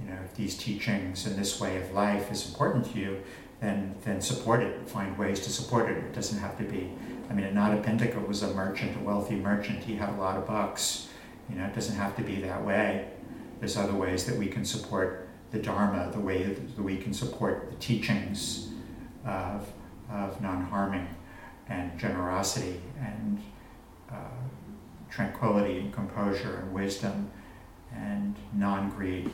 you 0.00 0.10
know, 0.10 0.18
if 0.24 0.34
these 0.34 0.56
teachings 0.56 1.26
and 1.26 1.36
this 1.36 1.60
way 1.60 1.82
of 1.82 1.90
life 1.92 2.30
is 2.30 2.48
important 2.48 2.92
to 2.92 2.98
you, 2.98 3.22
then 3.60 3.94
then 4.04 4.20
support 4.20 4.62
it. 4.62 4.88
Find 4.88 5.18
ways 5.18 5.40
to 5.40 5.50
support 5.50 5.90
it. 5.90 5.98
It 5.98 6.14
doesn't 6.14 6.38
have 6.38 6.56
to 6.58 6.64
be. 6.64 6.90
I 7.30 7.32
mean, 7.32 7.46
Anathapindika 7.46 8.26
was 8.26 8.42
a 8.42 8.52
merchant, 8.54 8.96
a 8.96 9.04
wealthy 9.04 9.36
merchant. 9.36 9.84
He 9.84 9.94
had 9.94 10.08
a 10.08 10.16
lot 10.16 10.36
of 10.36 10.48
bucks. 10.48 11.08
You 11.48 11.54
know, 11.54 11.64
it 11.64 11.74
doesn't 11.74 11.94
have 11.94 12.16
to 12.16 12.22
be 12.22 12.40
that 12.40 12.64
way. 12.64 13.08
There's 13.60 13.76
other 13.76 13.94
ways 13.94 14.24
that 14.26 14.36
we 14.36 14.48
can 14.48 14.64
support 14.64 15.28
the 15.52 15.58
Dharma, 15.60 16.10
the 16.12 16.18
way 16.18 16.42
that 16.42 16.82
we 16.82 16.96
can 16.96 17.14
support 17.14 17.70
the 17.70 17.76
teachings 17.76 18.70
of, 19.24 19.68
of 20.10 20.40
non-harming 20.42 21.06
and 21.68 21.96
generosity 21.98 22.80
and 23.00 23.40
uh, 24.10 24.14
tranquility 25.08 25.78
and 25.78 25.92
composure 25.92 26.56
and 26.56 26.72
wisdom 26.72 27.30
and 27.94 28.34
non 28.54 28.90
greed. 28.90 29.30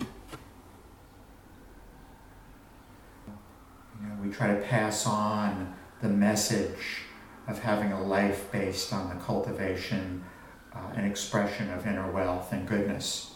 You 4.03 4.09
know, 4.09 4.17
we 4.23 4.31
try 4.31 4.49
to 4.49 4.61
pass 4.61 5.07
on 5.07 5.75
the 6.03 6.11
message 6.11 7.06
of 7.49 7.61
having 7.61 7.93
a 7.93 8.03
life 8.03 8.51
based 8.51 8.93
on 8.93 9.09
the 9.09 9.25
cultivation 9.25 10.25
uh, 10.75 10.79
and 10.97 11.07
expression 11.07 11.71
of 11.71 11.87
inner 11.87 12.11
wealth 12.11 12.53
and 12.53 12.67
goodness. 12.67 13.35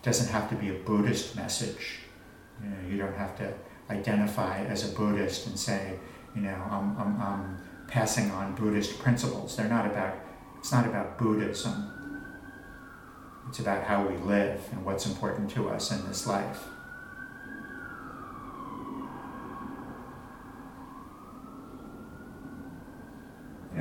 It 0.00 0.04
doesn't 0.04 0.28
have 0.28 0.48
to 0.50 0.56
be 0.56 0.70
a 0.70 0.74
Buddhist 0.74 1.36
message. 1.36 2.00
You, 2.62 2.68
know, 2.68 2.76
you 2.90 2.98
don't 2.98 3.16
have 3.16 3.36
to 3.38 3.52
identify 3.90 4.64
as 4.64 4.90
a 4.90 4.94
Buddhist 4.94 5.46
and 5.46 5.58
say, 5.58 5.98
you 6.34 6.42
know, 6.42 6.56
I'm, 6.70 6.96
I'm, 6.98 7.20
I'm 7.20 7.58
passing 7.86 8.30
on 8.30 8.54
Buddhist 8.54 8.98
principles. 8.98 9.56
They're 9.56 9.68
not 9.68 9.86
about 9.86 10.16
it's 10.58 10.72
not 10.72 10.86
about 10.86 11.18
Buddhism. 11.18 11.90
It's 13.50 13.58
about 13.58 13.84
how 13.84 14.06
we 14.06 14.16
live 14.16 14.66
and 14.72 14.82
what's 14.82 15.04
important 15.04 15.50
to 15.50 15.68
us 15.68 15.92
in 15.92 16.08
this 16.08 16.26
life. 16.26 16.64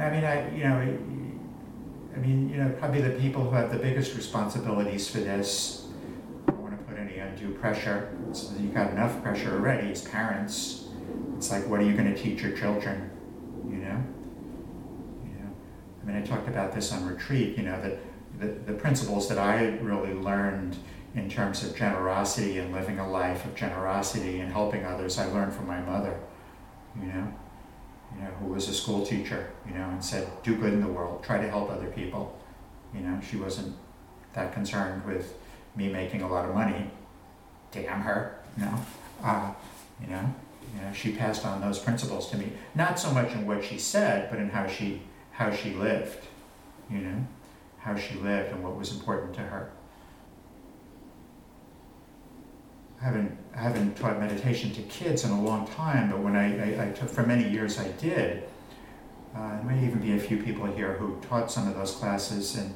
I 0.04 0.12
mean, 0.12 0.24
I, 0.24 0.56
you 0.56 0.64
know, 0.64 0.76
I 2.16 2.20
mean, 2.20 2.50
you 2.50 2.58
know, 2.58 2.70
probably 2.78 3.02
the 3.02 3.18
people 3.20 3.44
who 3.44 3.56
have 3.56 3.72
the 3.72 3.80
biggest 3.80 4.16
responsibilities 4.16 5.10
for 5.10 5.20
this, 5.20 5.88
I 6.48 6.52
don't 6.52 6.62
want 6.62 6.78
to 6.78 6.84
put 6.84 7.00
any 7.00 7.18
undue 7.18 7.54
pressure. 7.54 8.16
you've 8.60 8.74
got 8.74 8.92
enough 8.92 9.22
pressure 9.24 9.54
already 9.54 9.92
as 9.92 10.02
parents. 10.02 10.88
It's 11.38 11.52
like, 11.52 11.68
what 11.68 11.80
are 11.80 11.84
you 11.84 11.94
going 11.94 12.14
to 12.14 12.22
teach 12.22 12.42
your 12.42 12.56
children? 12.56 13.10
You 13.68 13.78
know? 13.78 14.04
I 16.04 16.06
mean, 16.06 16.18
I 16.18 16.22
talked 16.22 16.48
about 16.48 16.74
this 16.74 16.92
on 16.92 17.06
retreat, 17.06 17.58
you 17.58 17.64
know, 17.64 17.82
that 17.82 17.98
the, 18.40 18.48
the 18.72 18.78
principles 18.78 19.30
that 19.30 19.38
I 19.38 19.78
really 19.78 20.14
learned 20.14 20.78
in 21.16 21.30
terms 21.30 21.64
of 21.64 21.76
generosity 21.76 22.58
and 22.58 22.74
living 22.74 23.00
a 23.00 23.10
life 23.10 23.46
of 23.46 23.56
generosity 23.56 24.40
and 24.40 24.52
helping 24.52 24.86
others, 24.86 25.18
I 25.18 25.26
learned 25.28 25.54
from 25.54 25.68
my 25.68 25.80
mother, 25.80 26.20
you 27.00 27.08
know, 27.08 27.34
you 28.16 28.24
know, 28.24 28.30
who 28.40 28.48
was 28.48 28.68
a 28.70 28.74
school 28.74 29.06
teacher, 29.06 29.52
you 29.68 29.74
know, 29.74 29.90
and 29.90 30.04
said, 30.04 30.28
do 30.44 30.56
good 30.56 30.74
in 30.74 30.82
the 30.82 30.88
world, 30.88 31.24
try 31.24 31.40
to 31.40 31.50
help 31.50 31.70
other 31.70 31.88
people. 31.88 32.40
You 32.94 33.02
know, 33.02 33.20
she 33.28 33.38
wasn't 33.38 33.76
that 34.34 34.54
concerned 34.54 35.06
with 35.06 35.34
me 35.76 35.90
making 35.90 36.22
a 36.22 36.30
lot 36.30 36.48
of 36.48 36.54
money. 36.54 36.90
Damn 37.72 38.02
her, 38.02 38.40
you 38.58 38.66
know. 38.66 38.86
Uh, 39.24 39.52
you 40.02 40.08
know, 40.08 40.34
you 40.76 40.82
know, 40.82 40.94
she 40.94 41.14
passed 41.14 41.46
on 41.46 41.62
those 41.62 41.80
principles 41.80 42.30
to 42.32 42.38
me. 42.38 42.52
Not 42.76 43.00
so 43.00 43.12
much 43.12 43.32
in 43.32 43.48
what 43.48 43.64
she 43.64 43.78
said, 43.78 44.30
but 44.30 44.40
in 44.40 44.50
how 44.50 44.68
she 44.68 45.02
how 45.32 45.52
she 45.52 45.74
lived, 45.74 46.28
you 46.90 47.00
know, 47.00 47.26
how 47.80 47.96
she 47.96 48.16
lived 48.16 48.52
and 48.52 48.64
what 48.64 48.78
was 48.78 48.92
important 48.92 49.34
to 49.34 49.42
her. 49.42 49.72
I 53.04 53.08
haven't, 53.08 53.38
I 53.54 53.60
haven't 53.60 53.98
taught 53.98 54.18
meditation 54.18 54.72
to 54.76 54.82
kids 54.84 55.26
in 55.26 55.32
a 55.32 55.42
long 55.42 55.68
time, 55.68 56.10
but 56.10 56.20
when 56.20 56.38
I, 56.38 56.86
I, 56.86 56.88
I 56.88 56.92
took, 56.92 57.10
for 57.10 57.24
many 57.24 57.50
years 57.50 57.78
I 57.78 57.90
did. 57.90 58.44
Uh, 59.36 59.58
there 59.58 59.64
may 59.64 59.86
even 59.86 60.00
be 60.00 60.14
a 60.14 60.20
few 60.20 60.42
people 60.42 60.66
here 60.68 60.94
who 60.94 61.20
taught 61.20 61.52
some 61.52 61.68
of 61.68 61.76
those 61.76 61.92
classes 61.92 62.56
in, 62.56 62.74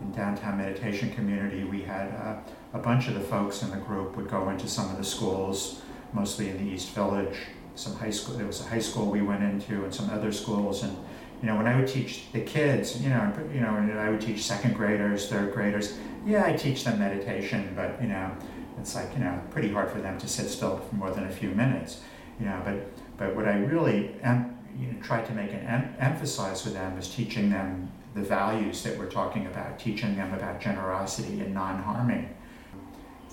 in 0.00 0.10
downtown 0.10 0.58
meditation 0.58 1.12
community. 1.12 1.62
We 1.62 1.82
had 1.82 2.08
uh, 2.14 2.38
a 2.72 2.80
bunch 2.80 3.06
of 3.06 3.14
the 3.14 3.20
folks 3.20 3.62
in 3.62 3.70
the 3.70 3.76
group 3.76 4.16
would 4.16 4.28
go 4.28 4.48
into 4.48 4.66
some 4.66 4.90
of 4.90 4.96
the 4.96 5.04
schools, 5.04 5.82
mostly 6.12 6.48
in 6.48 6.56
the 6.56 6.68
East 6.68 6.88
Village. 6.90 7.36
Some 7.76 7.94
high 7.94 8.10
school, 8.10 8.36
there 8.36 8.46
was 8.46 8.60
a 8.62 8.68
high 8.68 8.80
school 8.80 9.08
we 9.08 9.22
went 9.22 9.44
into, 9.44 9.84
and 9.84 9.94
some 9.94 10.10
other 10.10 10.32
schools, 10.32 10.82
and 10.82 10.96
you 11.40 11.46
know, 11.46 11.56
when 11.56 11.68
I 11.68 11.76
would 11.78 11.86
teach 11.86 12.32
the 12.32 12.40
kids, 12.40 13.00
you 13.00 13.08
know, 13.08 13.32
you 13.54 13.60
know, 13.60 13.76
and 13.76 13.96
I 14.00 14.10
would 14.10 14.20
teach 14.20 14.42
second 14.42 14.74
graders, 14.74 15.28
third 15.28 15.54
graders, 15.54 15.96
yeah, 16.26 16.44
I 16.44 16.54
teach 16.54 16.82
them 16.82 16.98
meditation, 16.98 17.72
but 17.76 18.02
you 18.02 18.08
know, 18.08 18.32
it's 18.78 18.94
like 18.94 19.12
you 19.14 19.20
know, 19.20 19.40
pretty 19.50 19.72
hard 19.72 19.90
for 19.90 20.00
them 20.00 20.18
to 20.18 20.28
sit 20.28 20.48
still 20.48 20.78
for 20.78 20.94
more 20.94 21.10
than 21.10 21.24
a 21.24 21.30
few 21.30 21.50
minutes, 21.50 22.00
you 22.38 22.46
know. 22.46 22.60
But 22.64 22.76
but 23.16 23.36
what 23.36 23.46
I 23.46 23.58
really 23.58 24.14
em- 24.22 24.56
you 24.78 24.92
know, 24.92 25.24
to 25.24 25.32
make 25.32 25.52
an 25.52 25.66
em- 25.66 25.94
emphasize 25.98 26.64
with 26.64 26.74
them 26.74 26.98
is 26.98 27.08
teaching 27.08 27.50
them 27.50 27.90
the 28.14 28.22
values 28.22 28.82
that 28.82 28.98
we're 28.98 29.10
talking 29.10 29.46
about, 29.46 29.78
teaching 29.78 30.16
them 30.16 30.32
about 30.34 30.60
generosity 30.60 31.40
and 31.40 31.54
non-harming, 31.54 32.34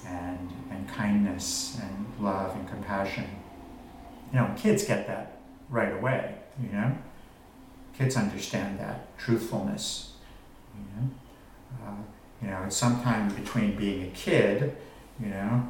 and 0.06 0.54
and 0.72 0.88
kindness 0.90 1.80
and 1.82 2.06
love 2.20 2.56
and 2.56 2.68
compassion. 2.68 3.26
You 4.32 4.40
know, 4.40 4.54
kids 4.58 4.86
get 4.86 5.08
that 5.08 5.40
right 5.70 5.94
away, 5.94 6.36
you 6.62 6.70
know 6.70 6.98
kids 7.98 8.16
understand 8.16 8.80
that 8.80 9.18
truthfulness. 9.18 10.14
You 10.76 11.02
know, 11.02 11.10
uh, 11.84 11.96
you 12.42 12.48
know, 12.50 12.64
it's 12.66 12.78
sometime 12.78 13.34
between 13.34 13.76
being 13.76 14.04
a 14.04 14.12
kid, 14.12 14.76
you 15.20 15.28
know, 15.28 15.68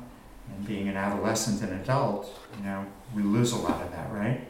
and 0.50 0.68
being 0.68 0.88
an 0.88 0.98
adolescent 0.98 1.62
and 1.62 1.82
adult. 1.82 2.30
You 2.58 2.66
know, 2.66 2.86
we 3.16 3.22
lose 3.22 3.52
a 3.52 3.58
lot 3.58 3.82
of 3.82 3.92
that, 3.92 4.12
right? 4.12 4.48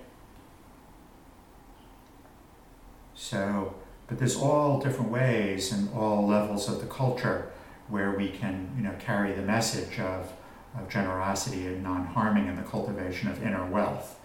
So, 3.15 3.75
but 4.07 4.19
there's 4.19 4.35
all 4.35 4.79
different 4.79 5.11
ways 5.11 5.71
and 5.71 5.89
all 5.93 6.27
levels 6.27 6.69
of 6.69 6.79
the 6.79 6.85
culture 6.85 7.51
where 7.89 8.11
we 8.11 8.29
can, 8.29 8.69
you 8.77 8.83
know, 8.83 8.93
carry 8.99 9.33
the 9.33 9.41
message 9.41 9.99
of, 9.99 10.31
of 10.77 10.89
generosity 10.89 11.65
and 11.67 11.83
non-harming 11.83 12.47
and 12.47 12.57
the 12.57 12.63
cultivation 12.63 13.29
of 13.29 13.41
inner 13.41 13.65
wealth, 13.65 14.19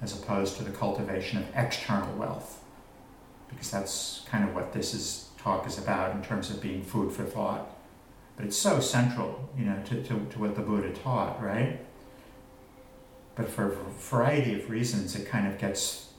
as 0.00 0.18
opposed 0.18 0.56
to 0.56 0.64
the 0.64 0.70
cultivation 0.70 1.38
of 1.38 1.46
external 1.54 2.14
wealth 2.16 2.58
because 3.48 3.70
that's 3.70 4.24
kind 4.28 4.48
of 4.48 4.54
what 4.54 4.72
this 4.72 4.94
is, 4.94 5.28
talk 5.38 5.66
is 5.66 5.78
about 5.78 6.14
in 6.14 6.22
terms 6.22 6.50
of 6.50 6.60
being 6.60 6.82
food 6.82 7.12
for 7.12 7.24
thought. 7.24 7.68
But 8.38 8.46
it's 8.46 8.56
so 8.56 8.78
central, 8.78 9.50
you 9.58 9.64
know, 9.64 9.82
to, 9.86 10.00
to, 10.00 10.14
to 10.14 10.38
what 10.38 10.54
the 10.54 10.62
Buddha 10.62 10.92
taught, 10.92 11.42
right? 11.42 11.80
But 13.34 13.50
for 13.50 13.72
a 13.72 13.74
variety 13.98 14.54
of 14.54 14.70
reasons, 14.70 15.16
it 15.16 15.28
kind 15.28 15.48
of 15.48 15.58
gets, 15.58 16.12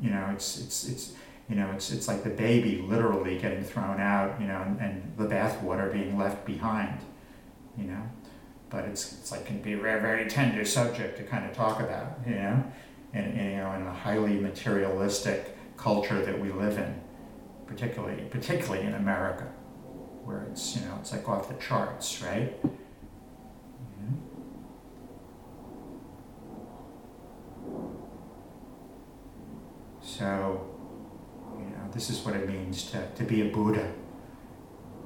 you 0.00 0.08
know, 0.08 0.30
it's, 0.32 0.58
it's, 0.58 0.88
it's, 0.88 1.12
you 1.50 1.56
know, 1.56 1.70
it's, 1.72 1.92
it's 1.92 2.08
like 2.08 2.24
the 2.24 2.30
baby 2.30 2.80
literally 2.80 3.36
getting 3.38 3.62
thrown 3.62 4.00
out, 4.00 4.40
you 4.40 4.46
know, 4.46 4.62
and, 4.62 4.80
and 4.80 5.12
the 5.18 5.26
bathwater 5.26 5.92
being 5.92 6.16
left 6.16 6.46
behind, 6.46 6.98
you 7.76 7.84
know. 7.84 8.02
But 8.70 8.86
it's, 8.86 9.12
it's 9.12 9.30
like 9.30 9.44
can 9.44 9.60
be 9.60 9.74
a 9.74 9.78
very, 9.78 10.00
very 10.00 10.26
tender 10.26 10.64
subject 10.64 11.18
to 11.18 11.24
kind 11.24 11.44
of 11.44 11.54
talk 11.54 11.78
about, 11.78 12.20
you 12.26 12.36
know, 12.36 12.64
and, 13.12 13.38
and 13.38 13.50
you 13.52 13.56
know, 13.58 13.70
in 13.74 13.82
a 13.82 13.92
highly 13.92 14.40
materialistic 14.40 15.54
culture 15.76 16.24
that 16.24 16.40
we 16.40 16.50
live 16.52 16.78
in, 16.78 16.98
particularly 17.66 18.22
particularly 18.30 18.86
in 18.86 18.94
America, 18.94 19.46
where 20.24 20.42
it's 20.50 20.76
you 20.76 20.86
know 20.86 20.96
it's 21.00 21.12
like 21.12 21.28
off 21.28 21.48
the 21.48 21.54
charts, 21.54 22.22
right? 22.22 22.54
So, 30.18 30.64
you 31.58 31.64
know, 31.64 31.90
this 31.92 32.08
is 32.08 32.20
what 32.24 32.36
it 32.36 32.48
means 32.48 32.88
to, 32.92 33.04
to 33.16 33.24
be 33.24 33.40
a 33.40 33.46
Buddha. 33.46 33.92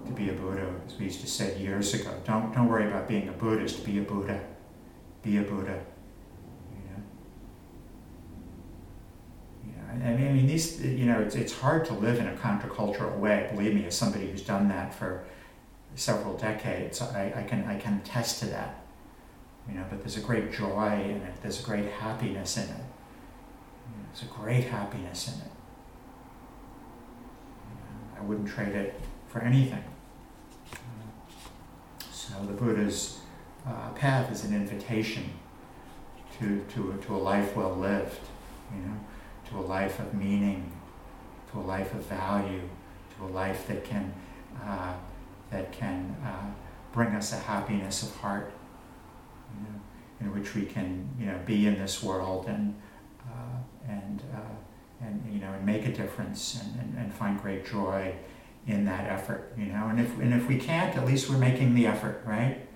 To 0.05 0.13
be 0.13 0.29
a 0.29 0.35
Buddha, 0.35 0.75
as 0.87 0.99
we 0.99 1.07
used 1.07 1.23
to 1.23 1.27
say 1.27 1.59
years 1.59 1.95
ago. 1.95 2.11
Don't, 2.25 2.55
don't 2.55 2.69
worry 2.69 2.87
about 2.87 3.09
being 3.09 3.29
a 3.29 3.33
Buddhist, 3.33 3.87
be 3.87 3.99
a 3.99 4.03
Buddha. 4.03 4.39
Be 5.23 5.39
a 5.39 5.43
Buddha. 5.43 5.81
I 9.91 9.95
mean, 9.95 10.47
these, 10.47 10.85
you 10.85 11.07
know, 11.07 11.21
it's, 11.21 11.35
it's 11.35 11.59
hard 11.59 11.85
to 11.87 11.95
live 11.95 12.19
in 12.19 12.27
a 12.27 12.33
countercultural 12.33 13.19
way. 13.19 13.49
Believe 13.55 13.75
me, 13.75 13.87
as 13.87 13.97
somebody 13.97 14.31
who's 14.31 14.43
done 14.43 14.69
that 14.69 14.95
for 14.95 15.25
several 15.95 16.37
decades, 16.37 17.01
I, 17.01 17.33
I 17.35 17.43
can 17.43 17.65
I 17.65 17.79
can 17.79 17.95
attest 17.95 18.41
to 18.41 18.47
that. 18.47 18.85
You 19.69 19.75
know, 19.75 19.85
but 19.89 20.01
there's 20.01 20.17
a 20.17 20.21
great 20.21 20.53
joy 20.53 20.93
in 21.05 21.23
it. 21.23 21.35
There's 21.43 21.61
a 21.61 21.63
great 21.63 21.91
happiness 21.91 22.57
in 22.57 22.65
it. 22.65 22.85
There's 24.13 24.31
a 24.31 24.35
great 24.35 24.65
happiness 24.65 25.29
in 25.29 25.41
it. 25.41 25.51
I 28.19 28.23
wouldn't 28.23 28.49
trade 28.49 28.75
it 28.75 29.01
for 29.29 29.41
anything. 29.41 29.85
So 32.11 32.35
the 32.47 32.53
Buddha's 32.53 33.21
uh, 33.67 33.91
path 33.91 34.31
is 34.33 34.45
an 34.45 34.55
invitation 34.55 35.31
to, 36.39 36.65
to, 36.75 37.01
to 37.07 37.17
a 37.17 37.19
life 37.19 37.57
well 37.57 37.75
lived, 37.75 38.19
you 38.75 38.83
know, 38.83 38.97
to 39.51 39.59
a 39.59 39.61
life 39.61 39.99
of 39.99 40.15
meaning, 40.15 40.73
to 41.53 41.59
a 41.59 41.61
life 41.61 41.95
of 41.95 42.03
value, 42.05 42.63
to 43.17 43.25
a 43.25 43.31
life 43.31 43.67
that 43.69 43.85
can, 43.85 44.13
uh, 44.63 44.95
that 45.51 45.73
can 45.73 46.17
uh, 46.25 46.51
bring 46.93 47.09
us 47.11 47.33
a 47.33 47.37
happiness 47.37 48.03
of 48.03 48.15
heart, 48.17 48.53
you 49.55 49.65
know, 49.65 49.81
in 50.21 50.39
which 50.39 50.55
we 50.55 50.63
can, 50.63 51.09
you 51.19 51.27
know, 51.27 51.39
be 51.47 51.67
in 51.67 51.79
this 51.79 52.03
world 52.03 52.47
and, 52.47 52.75
uh, 53.27 53.89
and, 53.89 54.23
uh, 54.35 55.05
and, 55.05 55.23
you 55.33 55.41
know, 55.41 55.53
and 55.53 55.65
make 55.65 55.87
a 55.87 55.93
difference 55.93 56.61
and, 56.61 56.81
and, 56.81 56.99
and 56.99 57.15
find 57.15 57.41
great 57.41 57.65
joy 57.67 58.15
in 58.67 58.85
that 58.85 59.09
effort, 59.11 59.53
you 59.57 59.67
know, 59.67 59.89
and 59.89 59.99
if, 59.99 60.19
and 60.19 60.35
if 60.35 60.47
we 60.47 60.59
can't, 60.59 60.95
at 60.97 61.07
least 61.07 61.31
we're 61.31 61.39
making 61.39 61.75
the 61.75 61.87
effort, 61.87 62.23
right? 62.27 62.67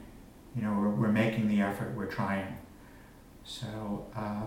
You 0.56 0.62
know, 0.62 0.72
we're, 0.72 0.88
we're 0.88 1.12
making 1.12 1.48
the 1.48 1.60
effort, 1.60 1.94
we're 1.94 2.06
trying. 2.06 2.56
So, 3.44 4.06
uh, 4.16 4.44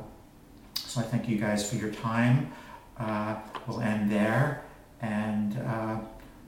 so 0.95 1.01
I 1.01 1.03
thank 1.03 1.27
you 1.27 1.37
guys 1.37 1.69
for 1.69 1.75
your 1.75 1.91
time. 1.91 2.53
Uh, 2.97 3.35
we'll 3.67 3.81
end 3.81 4.09
there 4.09 4.63
and 5.01 5.57
uh, 5.57 5.99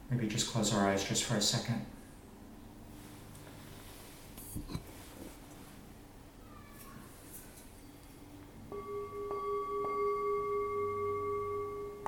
maybe 0.10 0.26
just 0.26 0.50
close 0.50 0.74
our 0.74 0.88
eyes 0.88 1.04
just 1.04 1.26
for 1.26 1.36
a 1.36 1.42
second. 1.42 1.86